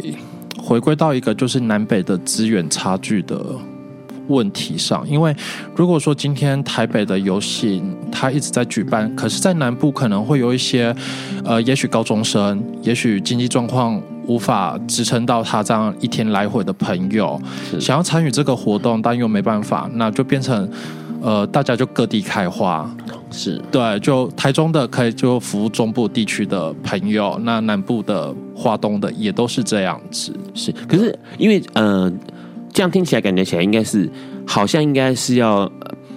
[0.57, 3.43] 回归到一个就是南北的资源差距的
[4.27, 5.07] 问题上。
[5.07, 5.35] 因为
[5.75, 7.81] 如果说今天台北的游戏
[8.11, 10.95] 它一直在举办，可是，在南部可能会有一些
[11.43, 17.41] 呃，也许高中生，也许经济状况无法支撑到他这样一天来回的朋友，
[17.79, 20.69] 想要参与这个活动，但又没办法，那就变成
[21.21, 22.89] 呃，大家就各地开花。
[23.33, 30.31] 是对，就台中的可以就服务中部地区的朋友，那南部的、华东的也都是这样子。
[30.53, 32.09] 是，可是因为呃，
[32.71, 34.07] 这样听起来感觉起来应该是，
[34.45, 35.67] 好像应该是要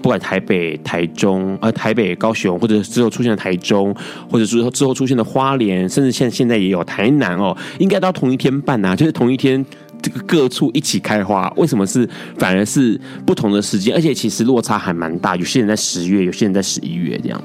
[0.03, 3.93] 不管台北、台中，呃，台北、高雄，或者之后出现的台中，
[4.31, 9.65] 或者之后之后出现的花莲，甚至现现在也有台南哦，应该都要同一天办呐、啊，就是同一天。
[10.07, 11.53] 这个各处一起开花？
[11.57, 13.93] 为什么是反而是不同的时间？
[13.93, 17.43] 而且其实落差还蛮大，有些人在十月，有些人在十一月这样。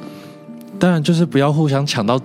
[0.78, 2.22] 当然，就是不要互相抢到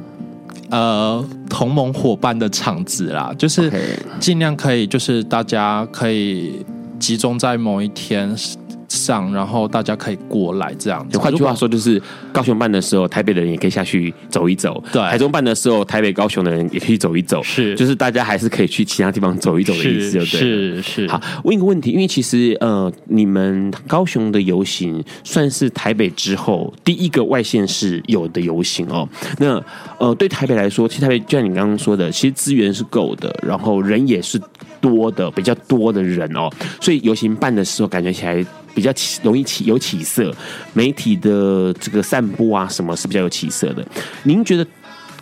[0.69, 3.73] 呃同盟伙伴的场子啦，就是
[4.21, 6.63] 尽量可以，就是大家可以
[6.99, 8.37] 集中在某一天。
[8.89, 11.19] 上，然后大家可以过来这样子。
[11.19, 12.01] 换句话说，就是
[12.33, 17.43] 高雄办的时候，台北的人也可以下去走一走；对，台中办的时候，台北、高雄的人也可以走一走。
[17.43, 21.09] 是，就是大家还是可以去其他地方走一走的意思，对，是是。
[21.09, 29.09] 好，问一个问题，因为其实呃，你们高雄的游行算是台北之后第一个外县市有的游行哦。
[29.39, 29.63] 那
[29.99, 34.41] 呃，对台北来说，其实台北就像你刚刚说的，其实资源是够的，然后人也是
[34.81, 38.45] 多的，比较多的人哦，所以游行办的时候感觉起来。
[38.77, 40.31] 比较容易起有起色，
[40.75, 43.83] 媒体的这个散播啊，什么是比较有起色的？
[44.25, 44.67] 您觉得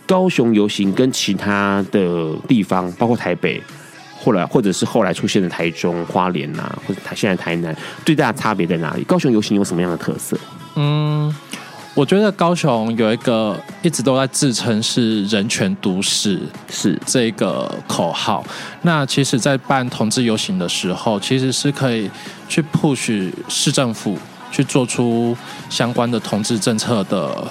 [0.05, 3.63] 高雄游行跟其他的地方，包括台北，
[4.19, 7.73] 后来或者是后来出现的台中、花莲、啊，或者台现在台南，
[8.05, 9.03] 最大的差别在哪里？
[9.05, 10.37] 高雄游行有什么样的特色？
[10.75, 11.33] 嗯。
[11.95, 18.43] 我觉得高雄有一个一直都在自称是人权都市，是这个口号。
[18.81, 22.11] 那其实，在办同志游行的时候，其实是可以
[22.49, 24.17] 去 push 市政府
[24.51, 25.35] 去做出
[25.69, 27.47] 相关的同志政策的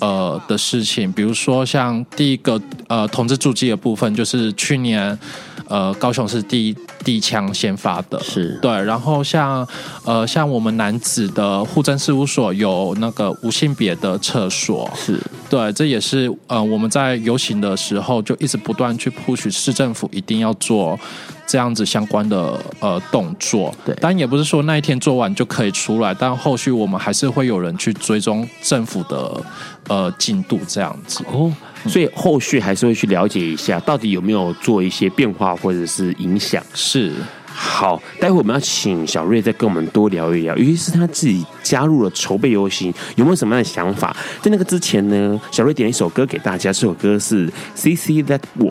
[0.00, 1.10] 呃的事情。
[1.12, 5.18] 比如说，像第一个呃同志驻记的部分，就是去年。
[5.66, 8.70] 呃，高雄是第一第一枪先发的，是对。
[8.70, 9.66] 然后像
[10.04, 15.72] 呃，像我们男子的护政事务所有那个无性别的厕所，是对。
[15.72, 21.00] 这也是呃，我们在游行的时候就一直不断去 push 市政府一定要做
[21.46, 23.74] 这样子相关的呃动作。
[23.84, 29.42] 对，当然也不是说那一天做完就可以出来，但后续我们还是会有人去追踪政府的
[29.88, 31.24] 呃进度这样子。
[31.32, 31.52] 哦。
[31.86, 36.64] 所以后续还是会去了解一下，到底有没有做一些变化或者是影响。
[36.72, 37.12] 是，
[37.44, 44.16] 好，待会我们要请小瑞再跟我们多聊一聊，尤其是他自己加入了筹备游行，有没有什么样的想法？
[44.40, 48.70] 在那个之前呢，小瑞点了一首歌给大家，这首歌是《See See That Walk》。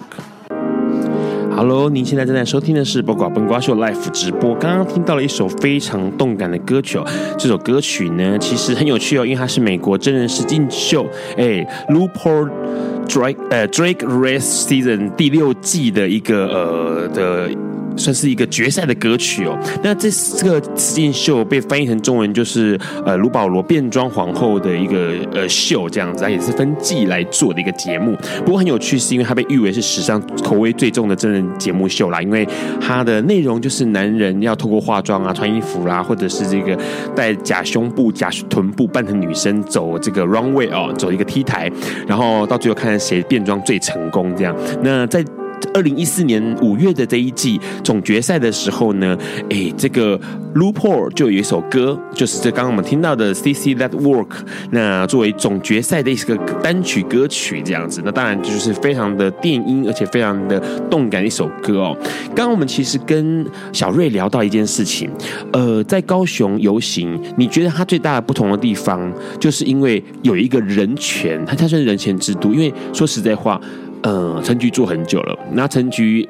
[1.55, 4.55] Hello，您现在正在收听的是《八卦笨瓜秀》Live 直播。
[4.55, 7.05] 刚刚听到了一首非常动感的歌曲哦，
[7.37, 11.05] 这首歌曲呢，其实很有趣哦，因为它是美国真人实境秀，
[11.37, 12.49] 哎，RuPaul
[13.07, 17.49] Drake 呃 Drake Race Season 第六季的一个呃的。
[17.95, 19.57] 算是一个决赛的歌曲哦。
[19.83, 28.17] 那这这个实境秀被翻译成中文就是呃卢保罗变装皇后的一个呃秀这样子，它也是分季来做的一个节目。
[28.45, 32.21] 不过很有趣，是因为它被誉为是史上口味最重的真人节目秀啦。
[32.21, 32.47] 因为
[32.79, 36.77] 它的内容就是男人要透过化妆啊、穿衣服啦，或者是这个
[37.15, 41.71] 带假胸部、假臀部扮成女生走这个 runway 哦，走一个 T 台，
[42.07, 44.55] 然后到最后看看谁变装最成功这样。
[44.81, 45.23] 那在
[45.73, 49.17] 二零一四年五月的这一季总决赛的时候呢，
[49.49, 50.19] 哎，这个
[50.55, 54.27] RuPaul 就有一首歌，就是这刚刚我们听到的《C C That Work》，
[54.71, 61.97] 那作为总决赛的一个单曲歌曲这样子，那当然就是非常的电音，而且非常的动感的一首歌哦。
[62.35, 65.09] 刚刚我们其实跟小瑞聊到一件事情，
[65.51, 73.59] 呃，在高雄游行，你觉得它最大的不同的地方，就是因为有一个人权，它它算是人权之都，因为说实在话。
[74.03, 76.27] 呃，陈菊做很久了，那陈菊。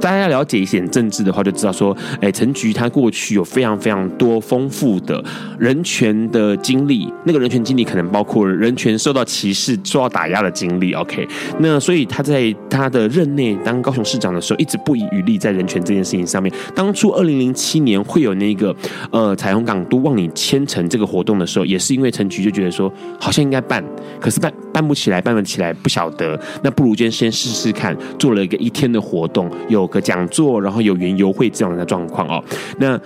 [0.00, 5.22] 大家了解一些政治的话，就知道说，哎，陈菊他过去有非常非常多丰富的
[5.58, 10.92] 人权的经历，那个人权经历可能包括人权受到歧视、受到打压的经历。
[10.92, 11.26] OK，
[11.58, 16.52] 那所以他在他的任内当高雄市长的时候，一直不遗余力在人权这件事情上面。
[16.74, 18.74] 当初二零零七年会有那个
[19.10, 23.82] 呃彩虹港都望你千城这个活动的时候，也是因为陈菊就觉得说，好像应该办，
[24.20, 29.85] 可是办办不起来，办不起来不晓得，那不如先先试试看，做了一个一天的活动，有。
[29.86, 32.42] 个讲座，然后有园游会这样的状况哦。
[32.78, 32.98] 那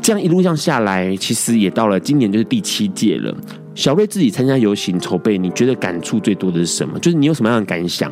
[0.00, 3.34] 这样一路上下来，其实也到了今年就是第七届了。
[3.74, 6.98] 小瑞自己参加游行筹备，你觉得感触最多的是什么？
[6.98, 8.10] 就是你有什么样的感想？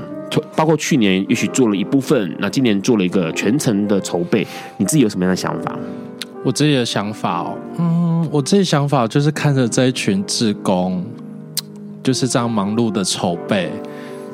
[0.55, 4.47] 包括去年也许做了一部分，那今年做了一个全程的筹备，
[4.79, 5.77] 你自己有什么样的想法？
[6.45, 11.05] 我自己的想法哦，嗯，我自己想法就是看着这一群志工
[12.03, 13.71] 就是这样忙碌的筹备，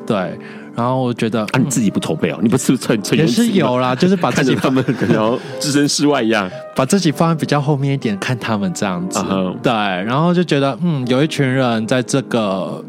[0.05, 0.37] 对。
[0.77, 2.37] 然后我觉得，啊，你自己不筹备哦？
[2.39, 9.17] 你不是很也是有啦，就是把自己他们可能置身事外一样，把自己放在比较后面一点，看他们这样子。
[9.17, 9.57] Uh -huh.
[9.63, 12.85] 对，然后就觉得，嗯，有一群人在这个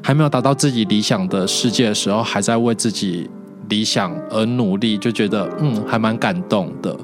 [0.00, 3.28] 还没有达到自己理想的世界的时候，还在为自己
[3.68, 6.96] 理想而努力，就觉得，嗯，还蛮感动的。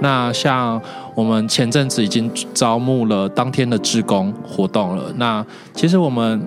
[0.00, 0.80] 那像
[1.16, 5.12] 我们前阵子已经招募了当天的志工活动了。
[5.16, 5.44] 那
[5.74, 6.40] 其实我们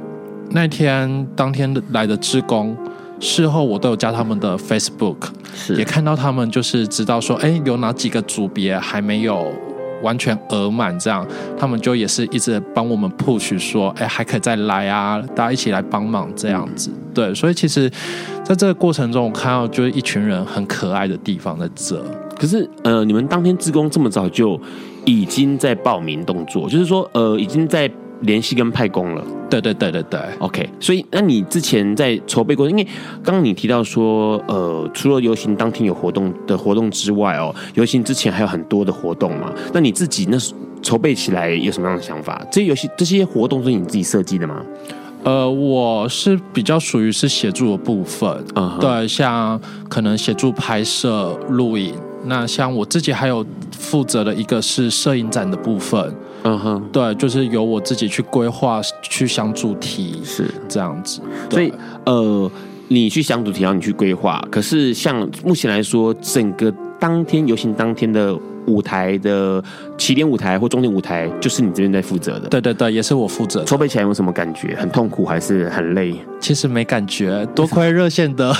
[0.51, 2.75] 那天当天来的职工。
[3.19, 5.15] 事后我都有加他们的 Facebook，
[5.55, 9.49] 是也看到他们就是知道说，哎，有哪几个组别还没有
[10.01, 11.25] 完全额满，这样
[11.57, 16.89] 他们就也是一直帮我们 push 说，哎，还可以再来啊，大家一起来帮忙这样子。
[16.89, 17.89] 嗯、对，所以其实
[18.43, 22.03] 在这个过程中，我看到就是一群人很可爱的地方在这。
[22.37, 24.59] 可是，呃，你们当天职工这么早就
[25.05, 27.89] 已经在报名动作，就是说，呃，已经在。
[28.23, 30.69] 联系跟派工了，对对对对对，OK。
[30.79, 32.83] 所以，那你之前在筹备过，因为
[33.23, 39.53] 刚刚你提到说，呃，除了游行当天有活动的活动之外，哦，游行之前还有很多的活动嘛。
[39.73, 40.37] 那你自己那
[40.81, 42.45] 筹备起来有什么样的想法？
[42.51, 44.61] 这些游戏这些活动是你自己设计的吗？
[45.23, 51.93] 呃，我是比较属于是协助的部分，嗯、uh-huh，对，像可能协助拍摄、录影。
[52.25, 56.13] 那像我自己还有负责的一个是摄影展的部分。
[56.43, 61.21] 嗯哼，对，就是由我自己去规划、去想主题，是这样子。
[61.49, 61.73] 所以，
[62.05, 62.51] 呃，
[62.87, 64.45] 你去想主题，然后你去规划。
[64.51, 68.37] 可是，像目前来说，整个当天游行当天的。
[68.67, 69.63] 舞台的
[69.97, 72.47] 起点舞台或终点舞台，就是你这边在负责的。
[72.49, 73.63] 对对对，也是我负责。
[73.63, 74.75] 筹备起来有什么感觉？
[74.75, 76.15] 很痛苦还是很累？
[76.39, 78.53] 其实没感觉，多亏热线的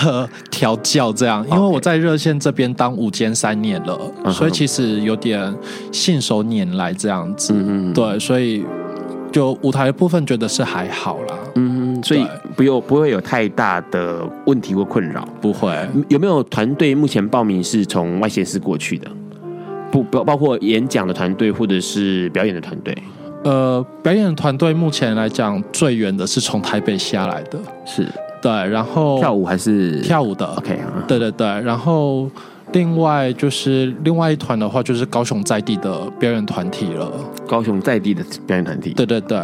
[0.49, 1.45] 调教这样。
[1.51, 4.32] 因为我在热线这边当舞监三年了，okay.
[4.32, 5.54] 所以其实有点
[5.91, 7.54] 信手拈来这样子。
[7.54, 7.93] 嗯嗯。
[7.93, 8.64] 对，所以
[9.32, 11.38] 就舞台的部分觉得是还好啦。
[11.56, 12.04] 嗯嗯。
[12.04, 12.26] 所以
[12.56, 15.28] 不用不会有太大的问题或困扰。
[15.41, 15.74] 不会。
[16.10, 19.08] 有没有团队目前报名是从外县市过去的？
[19.94, 22.98] 不包包括演讲的团队或者是表演的团队，
[23.44, 28.08] 呃，表演的团队目前来讲最远的是从台北下来的，是。
[28.41, 30.02] 对，然后跳舞还是？
[30.02, 32.28] 跳舞的，OK，对对对，然后
[32.72, 37.10] 另外就是另外一团的话就是高雄在地的表演团体了，
[37.48, 39.39] 高雄在地的表演团体，对对对，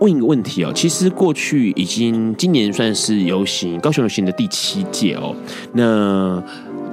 [0.00, 5.36] 问一个问题哦，其实过去已经今年算是游行高雄游行的第七届哦，
[5.74, 6.42] 那。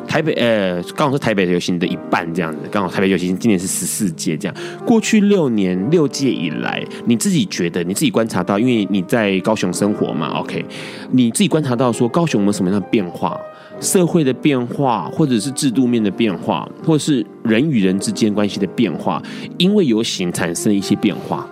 [0.07, 4.55] 台北呃，刚好是台北游行的一半这样子，刚好台北游行今年是十四届这样。
[4.85, 10.65] 过去六年六届以来，你自己觉得你自己观察到，因为你在高雄生活嘛，OK，
[11.11, 13.39] 你自己观察到说高雄有没有什么样的变化？
[13.79, 19.21] 社会的变化，或者是制度面的变化，或者是人与人之间关系的变化，
[19.59, 21.47] 因为游行产生一些变化。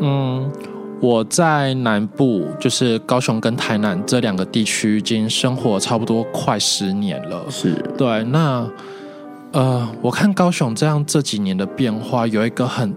[0.00, 0.48] 嗯。
[1.00, 7.44] 我在南部，就是高雄跟台南这两个地区，已经生活差不多快十年了。
[7.48, 8.24] 是对。
[8.24, 8.68] 那
[9.52, 12.92] 呃，我看高雄这样这几年的变化，有一个很，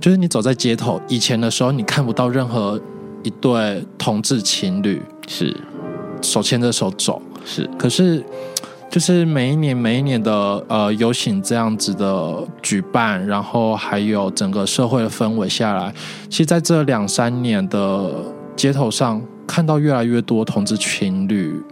[0.00, 2.80] 就是你走在街头，以前的时候你看不到任何
[3.22, 5.56] 一对同志情侣是
[6.22, 7.68] 手牵着手走，是。
[7.78, 8.24] 可是。
[8.90, 15.92] 就是每一年每一年的呃游行这样子的举办，然后还有整个社会的氛围下来，
[16.30, 18.10] 其实在这两三年的
[18.56, 21.62] 街头上看到越来越多同志情侣，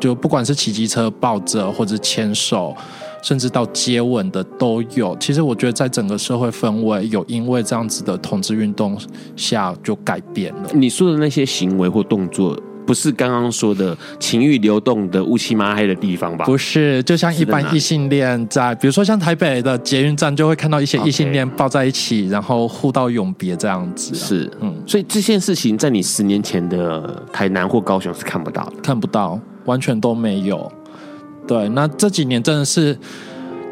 [0.00, 2.76] 就不管是骑机车抱着或者牵手，
[3.22, 5.16] 甚至到接吻的都有。
[5.20, 8.98] 其实我觉得在整个社会氛围有因为这样子的同志运动
[9.36, 10.70] 下就改变了。
[10.74, 12.60] 你说的那些行为或动作。
[12.88, 16.46] 不是刚刚说的情欲流动的乌漆麻黑的地方吧？
[16.46, 22.30] 不是，就像一般异性恋在，比如说像台北的捷运站，就会看到一些异性恋抱在一起，okay.
[22.30, 24.14] 然后互道永别这样子。
[24.14, 30.72] 是，嗯，所以这件事情在你十年前的台南或高雄是看不到的，看不到，完全都没有。
[31.46, 32.98] 对，那这几年真的是，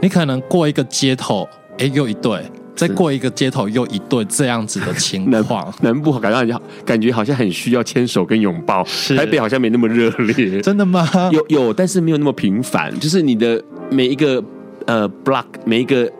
[0.02, 1.48] 你可能过一个街头，
[1.78, 2.42] 哎，又一对。
[2.76, 8.84] 再过一个街头又一对这样子的情况， 南，南部感觉感觉好像很需要牵手跟拥抱，
[9.16, 11.08] 台北好像没那么热烈，真的吗？
[11.32, 14.42] 有有，但是没有那么频繁，就是你的每一个
[14.86, 16.10] 呃 block 每一个。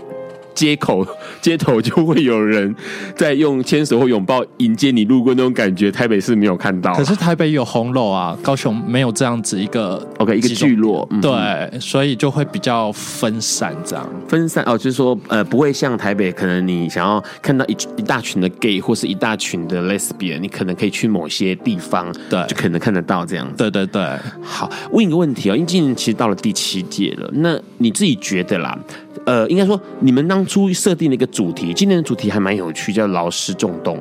[0.56, 1.06] 街口
[1.40, 2.74] 街头就会有人
[3.14, 6.92] 在用牵手或拥抱迎接你路过那种感觉，台北是没有看到。
[6.94, 14.08] 可是台北有红楼啊，高雄没有这样子一个 OK 一个聚落，对、嗯，所以就会比较分散这样。
[14.26, 23.46] 分散哦，就是说呃，不会像台北，可能你想要看到一一大群的 gay 或是一大群的 lesbian，你可能可以去某些地方，对，就可能看得到这样。
[23.56, 24.02] 对对对，
[24.42, 28.78] 好，问一个问题哦，因为今年其实到了第七届了，那你自己觉得啦？
[29.26, 33.98] 呃，应该说你们当初设定的一个主题，今年的主题还蛮有趣，叫劳师重动。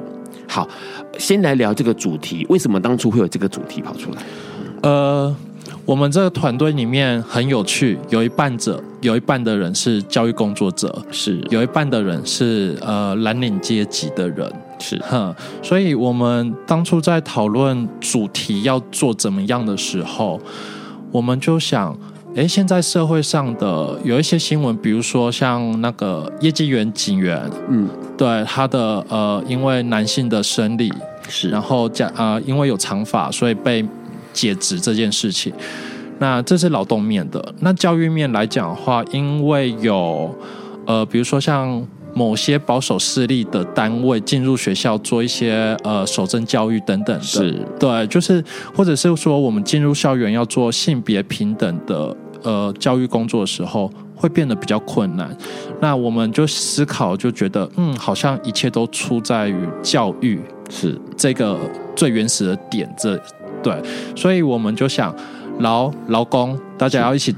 [0.47, 0.69] 好，
[1.17, 4.21] 先来聊这个主题，为什么当初会有这个主题跑出来？
[4.83, 5.35] 呃，
[5.83, 14.47] 我们这个团队里面很有趣，有一半者，有一半的人是教育工作者，是有一半的人是呃蓝领阶级的人，
[14.77, 15.33] 是哼。
[15.63, 20.39] 所以我们当初在讨论主题要做怎么样的时候，
[21.11, 21.97] 我们就想。
[22.35, 30.91] 哎，现在社会上的有一些新闻，比如说像那个业绩员警员，嗯，对他的呃，因为男性的生理
[31.29, 33.85] 是，然后加呃，因为有长发，所以被
[34.33, 35.53] 解职这件事情。
[36.19, 37.53] 那这是劳动面的。
[37.59, 40.29] 那教育面来讲的话，因为有
[40.85, 48.43] 呃，比如说像某些保守势力的单位进入学校做一些呃守正教育等等的，是对，就是
[48.75, 52.15] 或者是说我们进入校园要做性别平等的
[52.45, 55.35] 呃教育工作的时候，会变得比较困难。
[55.81, 60.39] 那我们就思考，就觉得嗯，好像一切都出在于教育，
[60.69, 61.59] 是这个
[61.93, 62.89] 最原始的点。
[62.97, 63.21] 这
[63.61, 63.75] 对，
[64.15, 65.13] 所以我们就想。
[65.59, 67.33] 劳劳工，大家要一起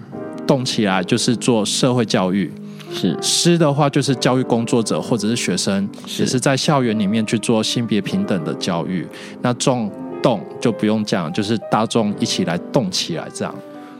[0.48, 2.52] 动起来，就是做社会教育。
[2.92, 5.88] 是师的话，就是教育工作者或者是学生，
[6.18, 9.08] 也是在校园里面去做性别平等的教育。
[9.44, 13.54] 那众动就不用讲，就是大众一起来动起来，这样。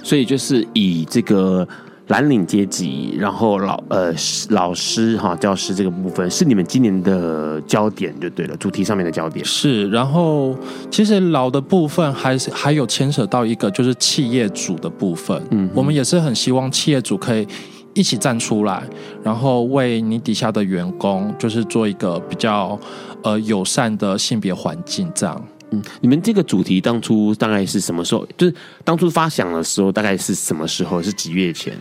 [0.08, 1.68] 所以就是以这个。
[2.10, 4.14] 蓝领阶级，然后老呃
[4.52, 9.90] 老师哈教师这个部分是你们今年的焦点就对了，主题上面的焦点是。
[9.90, 10.56] 然后
[10.90, 17.46] 其实老的部分还是还有牵扯到一个就是企业主的部分，嗯，我们也是很希望企业主可以
[17.94, 18.82] 一起站出来，
[19.22, 22.80] 然后为你底下的员工就是做一个比较
[23.22, 25.46] 呃友善的性别环境这样。
[25.72, 28.26] 嗯，你们这个主题当初大概是什么时候？
[28.38, 28.54] 就是
[28.84, 31.02] 当初发想的时候，大概是什么时候？
[31.04, 31.78] 是几月前？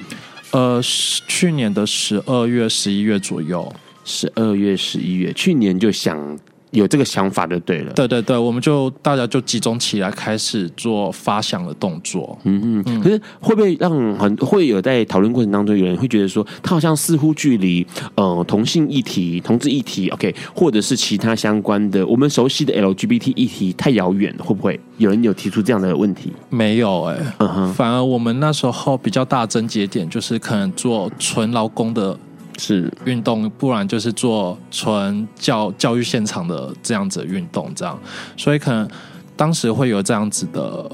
[0.50, 3.72] 呃，去年的十二月、十一月左右。
[4.04, 6.38] 十二月、十一月，去年就想。
[6.76, 7.92] 有这个想法就对了。
[7.94, 12.38] 对对对，我们就大家就集中起来开始做发想的动作。
[12.44, 13.00] 嗯嗯。
[13.00, 24.44] 可是会不会让很会有在讨论过程当中有人会觉得说，他好像似乎距离呃同性议题、同志议题，OK，或者是其他相关的我们熟悉的 LGBT 议题太遥远了？
[24.44, 26.30] 会不会有人有提出这样的问题？
[26.50, 27.72] 没有哎、欸，嗯哼。
[27.72, 32.16] 反而我们那时候比较大症结点就是可能做纯劳工的。
[32.58, 37.98] 是运动，不然就是做纯教教育现场的这样子运动，这样，
[38.36, 38.88] 所以可能
[39.36, 40.90] 当时会有这样子的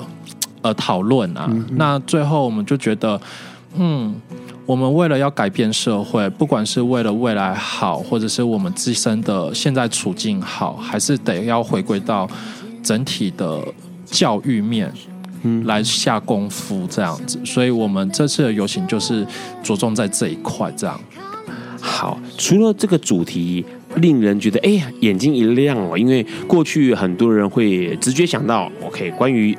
[0.62, 1.46] 呃讨论啊。
[1.48, 3.20] 嗯、那最后我们就觉得，
[3.76, 4.14] 嗯，
[4.66, 12.28] 我们为了要改变社会，不管是为了未来好，或者是我们自身的现在处境好，还是得要回归到
[12.82, 13.60] 整体的
[14.04, 14.92] 教育面，
[15.42, 17.38] 嗯，来下功夫这样子。
[17.44, 19.24] 所以我们这次的游行就是
[19.62, 21.00] 着重在这一块，这样。
[21.84, 23.64] 好，除了这个主题
[23.96, 29.56] 令人觉得哎呀眼睛一亮哦，因为过去很多人会直觉想到，OK，关于。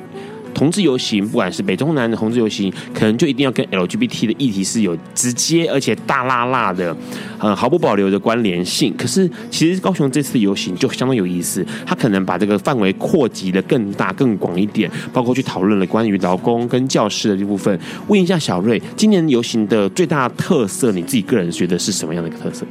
[0.54, 6.96] 同志游行，不管是北中南的同志游行，可能就一定要跟 LGBT 的议题是有直接而且大辣辣的，
[7.38, 8.94] 呃，毫不保留的关联性。
[8.96, 17.78] 可是，其实高雄这次游行就相当有意思，他可能把这个范围扩及的更大、更广一点，包括去讨论了关于劳工跟教师的这部分。
[18.06, 22.64] 问一下小瑞，今年游行的最大特色，你自己个人觉得是什么样的一个特色？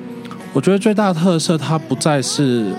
[0.54, 2.72] 我觉得最大的特色，它不再是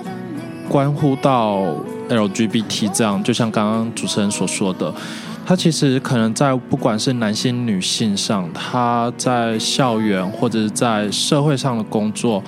[0.68, 1.76] 关乎到。
[2.08, 4.92] LGBT 这样，就像刚刚主持人所说的，
[5.46, 12.42] 他其实可能在不管是男性、女性上，他在校园或者是在社会上的工作，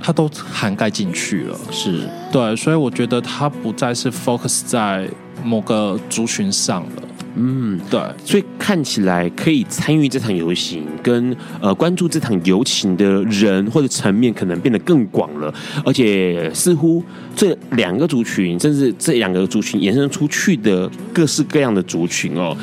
[0.00, 1.56] 他都涵盖进去了。
[1.70, 5.08] 是对，所以我觉得他不再是 focus 在
[5.42, 7.02] 某个族群上了。
[7.36, 15.52] 嗯，对，所以看起来可以参与这场游行，跟呃关注这场游行的人或者层面，可能变得更广了，
[15.84, 17.02] 而且似乎
[17.36, 22.56] 这两个族群，甚至这两个族群延伸出去的各式各样的族群哦。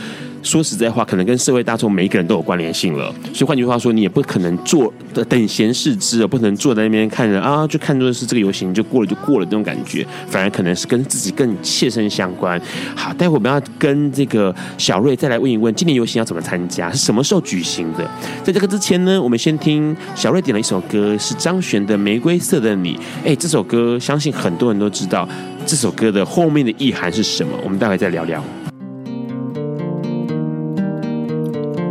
[0.45, 3.11] 说实在话，可能跟社会大众每一个人都有关联性了。
[3.33, 4.93] 所以换句话说，你也不可能坐
[5.27, 12.61] 等闲视之，不能坐在那边看着啊，就看作是这个游行就过了就过了这种感觉，反而可能是跟自己更切身相关。
[12.95, 18.07] 好，待会我们要跟这个小瑞再来问一问，今年游行要怎么参加，是什么时候举行的？
[18.43, 22.95] 在这个之前呢，我们先听小瑞点了一首歌，是张悬的《玫瑰色的你》。
[23.25, 25.27] 哎，这首歌相信很多人都知道，
[25.65, 27.57] 这首歌的后面的意涵是什么？
[27.63, 28.43] 我们待会再聊聊。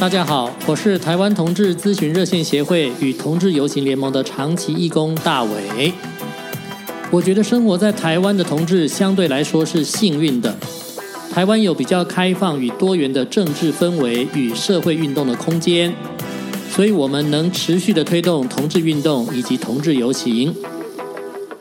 [0.00, 5.92] 大家好，我是台湾同志咨询热线协会与同志游行联盟的长期义工大伟。
[7.10, 10.56] 我觉得生活在台湾的同志相对来说是幸运的，
[11.30, 15.94] 台湾有比较开放与多元的政治氛围与社会运动的空间，
[16.70, 20.54] 所以我们能持续的推动同志运动以及同志游行。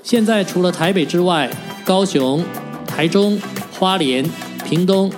[0.02, 1.52] 现在除了台北之外，
[1.84, 2.42] 高雄、
[2.88, 3.38] 台中、
[3.78, 4.26] 花莲、
[4.64, 5.12] 屏东。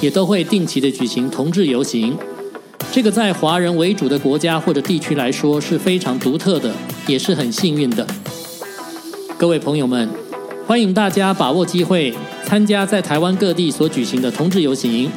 [0.00, 2.14] 也都会定期的举行同志游行。
[2.94, 6.72] 这个在华人为主的国家或者地区来说是非常独特的，
[7.08, 8.06] 也是很幸运的。
[9.36, 10.08] 各位朋友们，
[10.64, 12.14] 欢迎大家把握机会
[12.44, 15.10] 参加在台湾各地所举行的同志游行，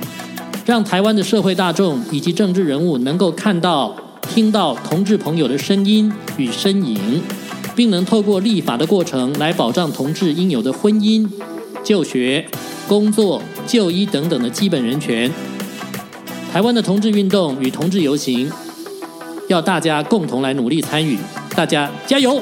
[0.66, 3.96] 让台湾的社会大众以及政治人物能够看到、
[4.28, 7.22] 听到同志朋友的声音与身影，
[7.76, 11.30] 并能透过立法的过程来保障同志应有的婚姻、
[11.84, 12.44] 就学、
[12.88, 15.32] 工作、就医等等的基本人权。
[16.58, 18.52] 台湾的同志运动与同志游行，
[19.48, 21.16] 要大家共同来努力参与，
[21.56, 22.42] 大家加油！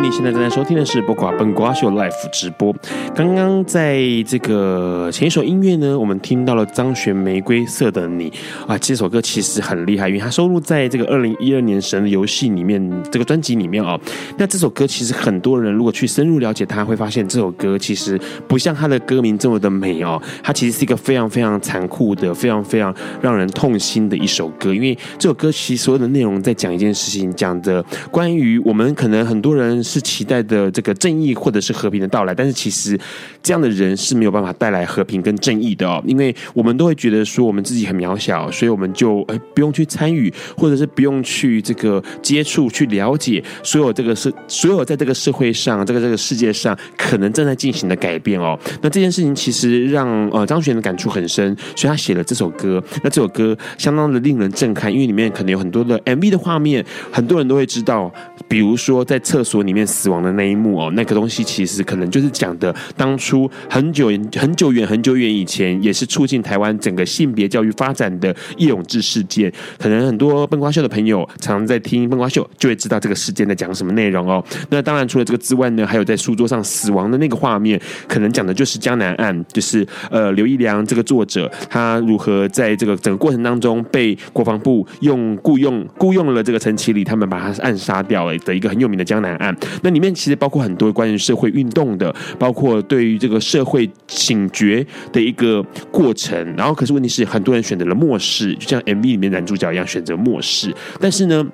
[0.00, 2.74] 你现在正在收听的是《不瓜笨瓜秀》Live 直播。
[3.14, 8.30] 刚刚在这个前一首音乐呢，我们听到了张悬《玫瑰色的你》
[8.66, 13.98] 啊，这首歌其实很厉害，因为它收录在这个二零一二年《神的游戏》里面这个专辑里面啊。
[14.36, 18.18] 那这首歌其实很多人如果去深入了解它，会发现这首歌其实
[18.48, 24.74] 不像它的歌名这么的美哦，它其实是一个非常非常残酷的、非常非常让人痛心的一首歌。
[24.74, 29.83] 因为这首歌其实所有的内容在讲一件事情，讲的关于我们可能很多人。
[29.84, 32.98] 是期待的这个正义或者是和平的到来，但是其实
[33.42, 48.58] 这样的人是没有办法带来和平跟正义的哦，因为我们都会觉得说我们自己很渺小，所以我们就哎不用去参与，或者是不用去这个接触去了解所有这个是所有在这个社会上这个这个世界上可能正在进行的改变哦。
[48.80, 52.82] 那这件事情其实让呃张悬的感触很深，所以他写了这首歌。
[53.02, 58.10] 那这首歌相当的令人震撼，因为里面可能有很多的 MV 的画面，很多人都会知道，
[58.48, 64.06] 比如说在厕所里面死亡的那一幕哦，那个东西其实可能就是讲的当初很久
[64.36, 69.52] 很久远很久远以前，也是促进台湾整个性别教育发展的义勇志事件。
[69.78, 74.42] 可能很多笨瓜秀的朋友常常在听笨瓜秀，就会知道这个事件在讲什么内容哦。
[74.70, 89.54] 那当然除了这个之外呢，还有在书桌上死亡的那个画面，可能讲的就是江南案，就是呃刘义良这个作者他如何在这个整个过程当中被国防部用雇佣雇佣了这个陈其礼，他们把他暗杀掉了的一个很有名的江南案。
[89.82, 96.36] 那里面其实包括很多关于社会运动的，包括对于这个社会醒觉的一个过程。
[96.56, 100.74] 然后，可是问题是，很多人选择了漠视，就像 MV 里面男主角一样选择漠视。
[101.00, 101.46] 但是呢，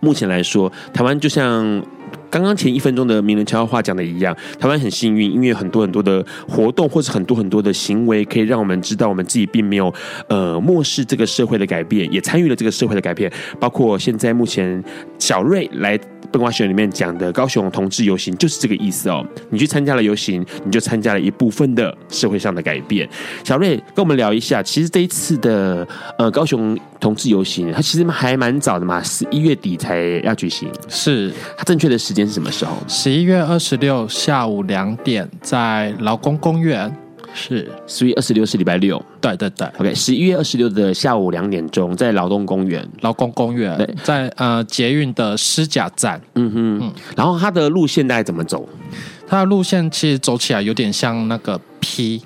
[0.00, 1.82] 目前来说，台湾就像。
[2.28, 9.92] 刚刚前一分钟的名人悄悄话讲的一样，台湾很幸运，因为很多很多的活动或是很多很多的行为，可以让我们知道我们自己并没有
[10.28, 13.30] 呃漠视这个社会的改变，也参与了这个社会的改变。
[13.58, 14.82] 包括现在目前
[15.18, 15.98] 小瑞来
[16.32, 19.26] 笨瓜秀里面讲的高雄同志游行，就是这个意思哦。
[19.50, 23.08] 你去参加了游行，你就参加了一部分的社会上的改变。
[23.44, 32.20] 小瑞跟我们聊一下，其实这一次的呃高雄同志游行，它其实还蛮早的嘛，十一月底才要举行，是它正确的时间。
[32.26, 32.76] 是什么时候？
[32.86, 36.94] 十一月二十六下午两点，在劳工公园。
[37.34, 39.02] 是十一月二十六是礼拜六。
[39.20, 39.66] 对对对。
[39.78, 42.86] OK，十一月二十六的下午两点钟，在劳动公园。
[43.00, 43.76] 劳工公园。
[43.76, 46.20] 对，在呃捷运的施甲站。
[46.34, 46.78] 嗯哼。
[46.82, 46.92] 嗯。
[47.16, 48.68] 然后它的路线大概怎么走？
[49.26, 52.22] 它的路线其实走起来有点像那个 P。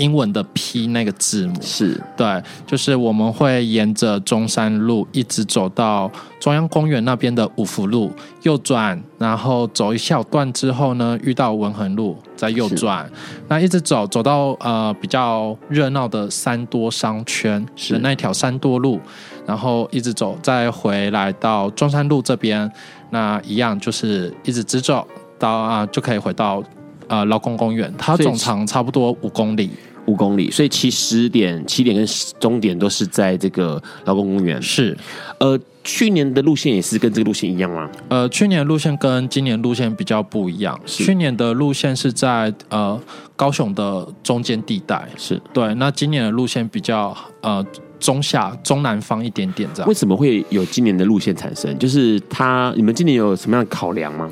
[0.00, 1.54] 英文的 P 那个字母。
[1.60, 2.00] 是。
[2.16, 8.10] 对，就是我们会沿着中山路一直走到中央公园那边的五福路，
[8.42, 13.08] 右转，然后走一小段之后呢，遇到文恒路，再右转，
[13.46, 17.98] 那一直走走到呃比较热闹的三多商圈是。
[17.98, 18.98] 那条三多路，
[19.46, 22.70] 然后一直走，再回来到中山路这边，
[23.10, 25.06] 那一样就是一直直走
[25.38, 26.62] 到啊就可以回到
[27.08, 29.70] 呃劳工公园，它总长差不多五公里。
[30.10, 32.04] 五公里，所以起始点、起点跟
[32.40, 34.60] 终点都是在这个劳工公园。
[34.60, 34.96] 是，
[35.38, 37.88] 呃，去年的路线也是跟这个路线一样吗？
[38.08, 40.78] 呃，去年的路线跟今年路线比较不一样。
[40.84, 43.00] 去年的路线是在呃
[43.36, 45.72] 高雄的中间地带，是对。
[45.76, 47.64] 那今年的路线比较呃
[48.00, 49.88] 中下中南方一点点这样。
[49.88, 51.78] 为什么会有今年的路线产生？
[51.78, 54.28] 就是它，你们今年有什么样的考量吗？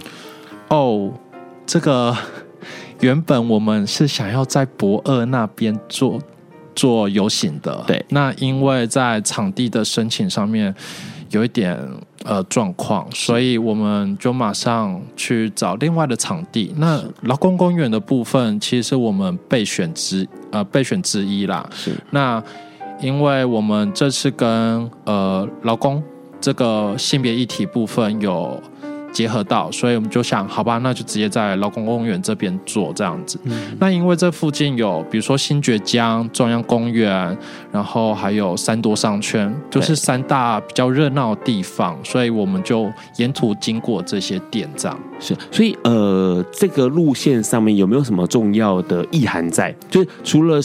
[0.69, 1.13] 哦，
[1.65, 2.17] 这个。
[3.01, 6.21] 原本我们是想要在博二那边做
[6.75, 8.05] 做游行的，对。
[8.11, 10.75] 那因为在场地的申请上面
[11.31, 11.79] 有一点
[12.25, 16.73] 呃状况，所以我们就马上去找另外的场地。
[16.77, 21.69] 那劳工公园的部分其实是我们备选之呃备选之一啦。
[21.73, 21.93] 是。
[22.11, 22.43] 那
[23.01, 26.03] 因为我们这次跟呃劳工
[26.41, 28.61] 这个性别议题部分有
[29.13, 33.39] 结合到，所以我们就想，好吧，那就直接在劳工公园这边做这样子。
[33.45, 37.37] 嗯、那因为这附近有，比如说新崛江、中央公园，
[37.73, 45.37] 然后还有三多商圈，就是三大比较热闹的地方，所以我们就沿途经过这些店，这样是。
[45.51, 49.75] 所以呃，这个路线上面有没有什么重要的意涵在？
[49.91, 50.61] 就是除了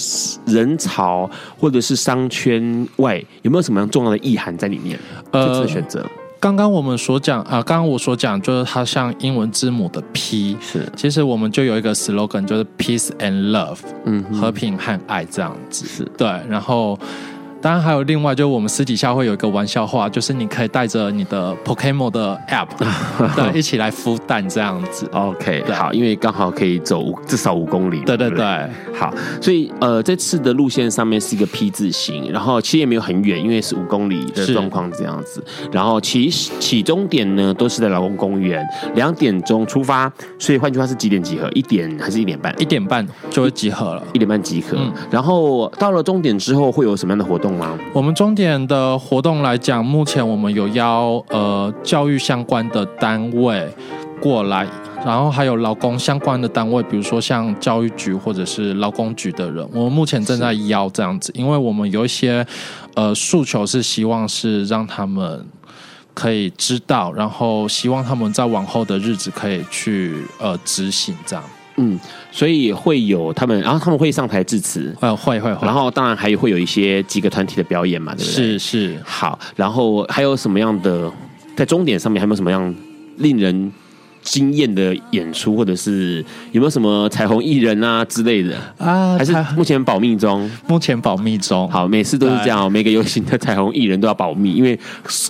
[0.45, 1.29] 人潮
[1.59, 4.99] 或者是商圈外，有没有什么样重要的意涵在里面？
[5.31, 6.05] 呃，这次选择。
[6.43, 16.03] 刚刚我们所讲啊，刚刚我所讲就是它像英文字母的 P，是，其实我们就有一个 slogan，就是 Peace and Love，嗯，和平和爱这样子，是。
[16.17, 16.99] 对，然后。
[17.63, 22.67] 当然还有另外，就是我们私底下会有一个玩笑话，就是你可以带着你的 Pokemon 的 App，
[23.37, 25.09] 对，一起来孵蛋这样子。
[25.13, 28.01] OK，好，因为刚好可以走至少五公里。
[28.01, 35.41] 对对对，好，所以呃，这次的路线上面是一个 P 字形，然后其实也没有很远，因为是五公里的状况这样子。
[35.71, 38.61] 然后起起终点呢都是在劳工公园，
[38.95, 41.49] 两点钟出发，所以换句话是几点集合？
[41.53, 42.53] 一点还是一点半？
[42.61, 44.75] 一点半就会集合了，一点半集合。
[44.77, 47.52] 嗯、然后到了终点之后会有什么样的活动？
[47.93, 53.67] 我们终点的活动来讲，目前我们有邀呃教育相关的单位
[54.21, 54.67] 过来，
[55.05, 62.45] 然后还有劳工相关的单位，比如说像教育局或者是劳工局的人，我们目前正在邀这样子，因为我们有一些
[62.95, 65.45] 呃诉求是希望是让他们
[66.13, 71.43] 可以知道，然后希望他们在往后的日子可以去呃执行这样。
[71.77, 71.99] 嗯，
[72.35, 78.57] 所以会有他们，然后他们会上台致辞，呃，会会会，然后当然还会有一些几个团体的表演嘛，对不对？
[78.57, 81.11] 是是，好，然后还有什么样的，
[81.55, 82.75] 在终点上面还有没有什么样
[83.17, 83.71] 令人
[84.23, 89.17] 惊艳的演出，或者是有没有什么彩虹艺人啊之类的啊？
[89.17, 90.49] 还是目前保密中？
[90.67, 91.69] 目前保密中。
[91.69, 94.79] 好，每次都是这样，对每个游行的彩虹艺人都要保密，因为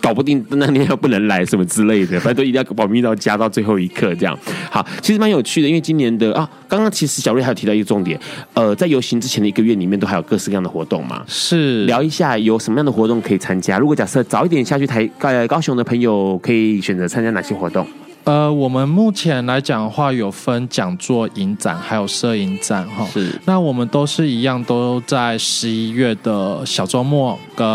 [0.02, 4.38] 搞不定那天又不能来什么之类的， 反正都一定要保密到加到最后一刻这样。
[4.70, 8.20] 好，其实蛮有趣的，因为今年的啊，刚刚其实小瑞还有提到一个重点，
[8.54, 11.24] 呃，在游行之前的一个月里面，都还有各式各样的活动嘛。
[11.28, 13.80] 是，聊一下有什么样的活动可以参加？
[13.80, 17.86] 如果假设早一点下去台高高雄的朋友，可以选择参加哪些活动？
[18.26, 23.06] 呃，我们目前来讲的话，有分讲座、影展，还有摄影展哈。
[23.12, 27.68] 是，那我们都是一样，都在十一月的小周末跟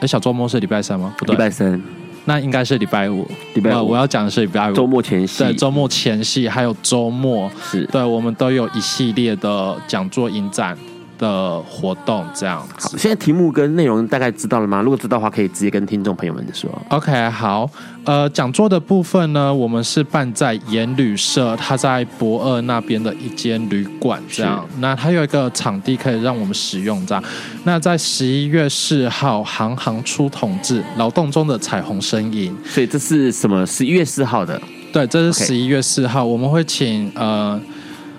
[0.00, 1.14] 诶小周末是礼拜三吗？
[1.18, 1.80] 不对，礼拜三，
[2.24, 3.28] 那应该是礼拜五。
[3.52, 5.44] 礼拜五，我要讲的是礼拜五，周末前夕。
[5.44, 10.76] 对，周末前夕还有周末，是对，我们都有一系列的讲座、影展。
[11.20, 12.88] 的活动这样子。
[12.88, 14.80] 好，现在题目跟内容大概知道了吗？
[14.80, 16.70] 如果知道的话，可以直接跟听众朋友们说。
[16.88, 17.70] OK，好，
[18.04, 24.66] 呃，讲座的部分呢，我们是办在盐旅社，它在博二那边的一间旅馆，这样。
[24.78, 27.22] 那它有一个场地可以让我们使用，这样。
[27.64, 32.56] 那在十一月四号，行行出同志，劳动中的彩虹身影。
[32.64, 33.66] 所以这是什么？
[33.66, 34.58] 十一月四号的？
[34.90, 37.60] 对，这是十一月四号，Okay 我们会请呃。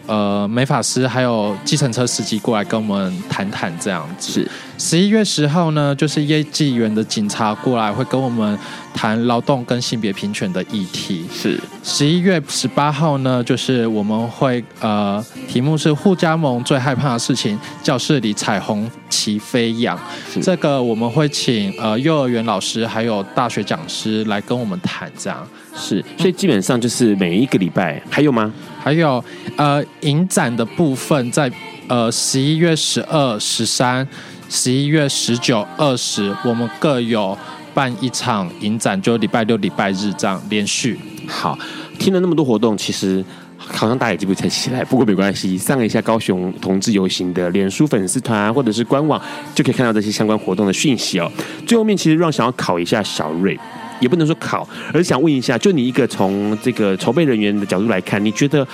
[0.08, 4.32] 呃，美法师还有计程车司机过来跟我们谈谈这样子。
[4.34, 8.58] 是十一月十号呢，就是业绩员的警察过来会跟我们
[8.93, 11.26] 谈劳动跟性别平权的议题。
[11.32, 19.97] 是十一月十八号呢，就是我们会呃，题目是互加盟最害怕的事情，教室里彩虹旗飞扬。
[20.34, 25.47] 是这个我们会请呃幼儿园老师还有大学讲师来跟我们谈这样。
[25.76, 28.52] 是，所以基本上就是每一个礼拜还有吗？
[28.84, 29.24] 还有
[29.56, 31.52] 呃，影展的部分在
[31.88, 34.08] 呃十一月十二、十三、
[34.50, 37.38] 十一月十九、二十，我们各有
[37.74, 41.00] 办一场影展，就礼拜六、礼拜日这样连续。
[41.28, 41.58] 好，
[41.98, 43.24] 听了那么多活动，其实
[43.58, 49.22] 好像大家也记不太起来，不过没关系，上一下高雄同志游行的脸书粉丝团或者是官网，
[49.56, 51.32] 就可以看到这些相关活动的讯息哦。
[51.66, 53.58] 最后面其实让想要考一下小瑞。
[54.02, 58.68] 也不能说考，而是想问一下，就你一个从这个筹备人员的角度来看，你觉得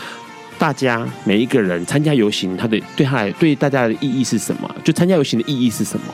[0.58, 4.76] 大家每一个人参加游行，他的对他来对大家的意义是什么？
[4.84, 6.06] 就参加游行的意义是什么？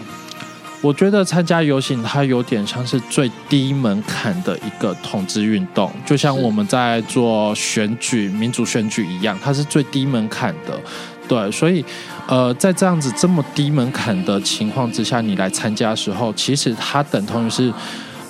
[0.82, 10.78] 我觉得参加游行，它有点像是最低门槛的一个统治运动，就像我们在做选举、民主选举一样，它是最低门槛的。
[11.26, 11.86] 对，所以
[12.28, 17.72] 呃，在这样子这么低门槛的情况之下，你来参加的时候，其实它等同于是。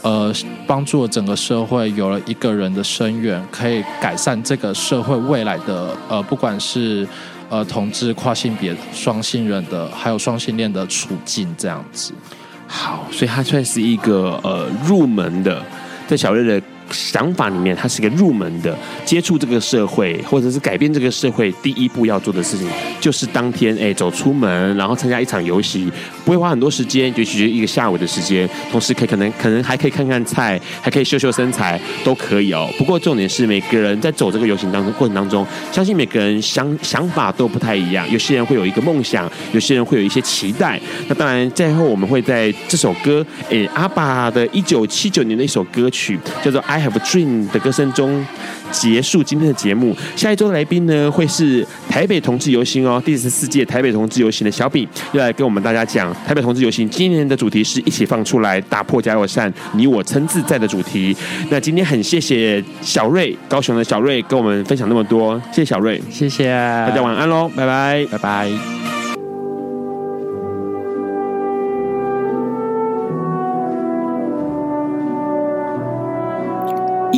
[0.04, 0.32] 呃，
[0.68, 7.08] 帮助整个社会有了一个人的声援，可以改善这个社会未来的呃，不管是
[7.50, 12.14] 呃同志、跨性别、双性人的，还有双性恋的处境这样子。
[12.68, 15.64] 好，所以它算是一个呃入门的，
[16.08, 22.68] 对小瑞的想法里面，它是一个入门的接触这个社会，或者是改变这个社会第一步要做的事情，
[23.00, 25.92] 就是当天哎走出门，然后参加一场游戏，
[26.24, 32.70] 不会花很多时间，就取决一个下午的时间，同时可以可能可能还可以看看菜，还可以秀秀身材，都可以哦。
[32.78, 40.80] 不过重点是每个人在走这个游行当中过程当中，相信每个人想想法都不太一样，有些人会有一个梦想，有些人会有一些期待。
[41.08, 48.26] 那当然，最后我们会在这首歌，哎，阿爸的一九七九年的一首歌曲叫做《I Have a Dream》的歌声中
[48.72, 49.96] 结束今天的节目。
[50.16, 61.16] 下一周的来宾呢，会是台北同志游行哦，第十四届台北同志游行的小饼，又来跟我们大家讲台北同志游行今年的主题是一起放出来，打破假友善，你我称自在的主题。
[61.52, 68.73] 那今天很谢谢小瑞，高雄的小瑞跟我们分享那么多，谢谢小瑞，谢谢大家晚安喽，拜拜，拜拜。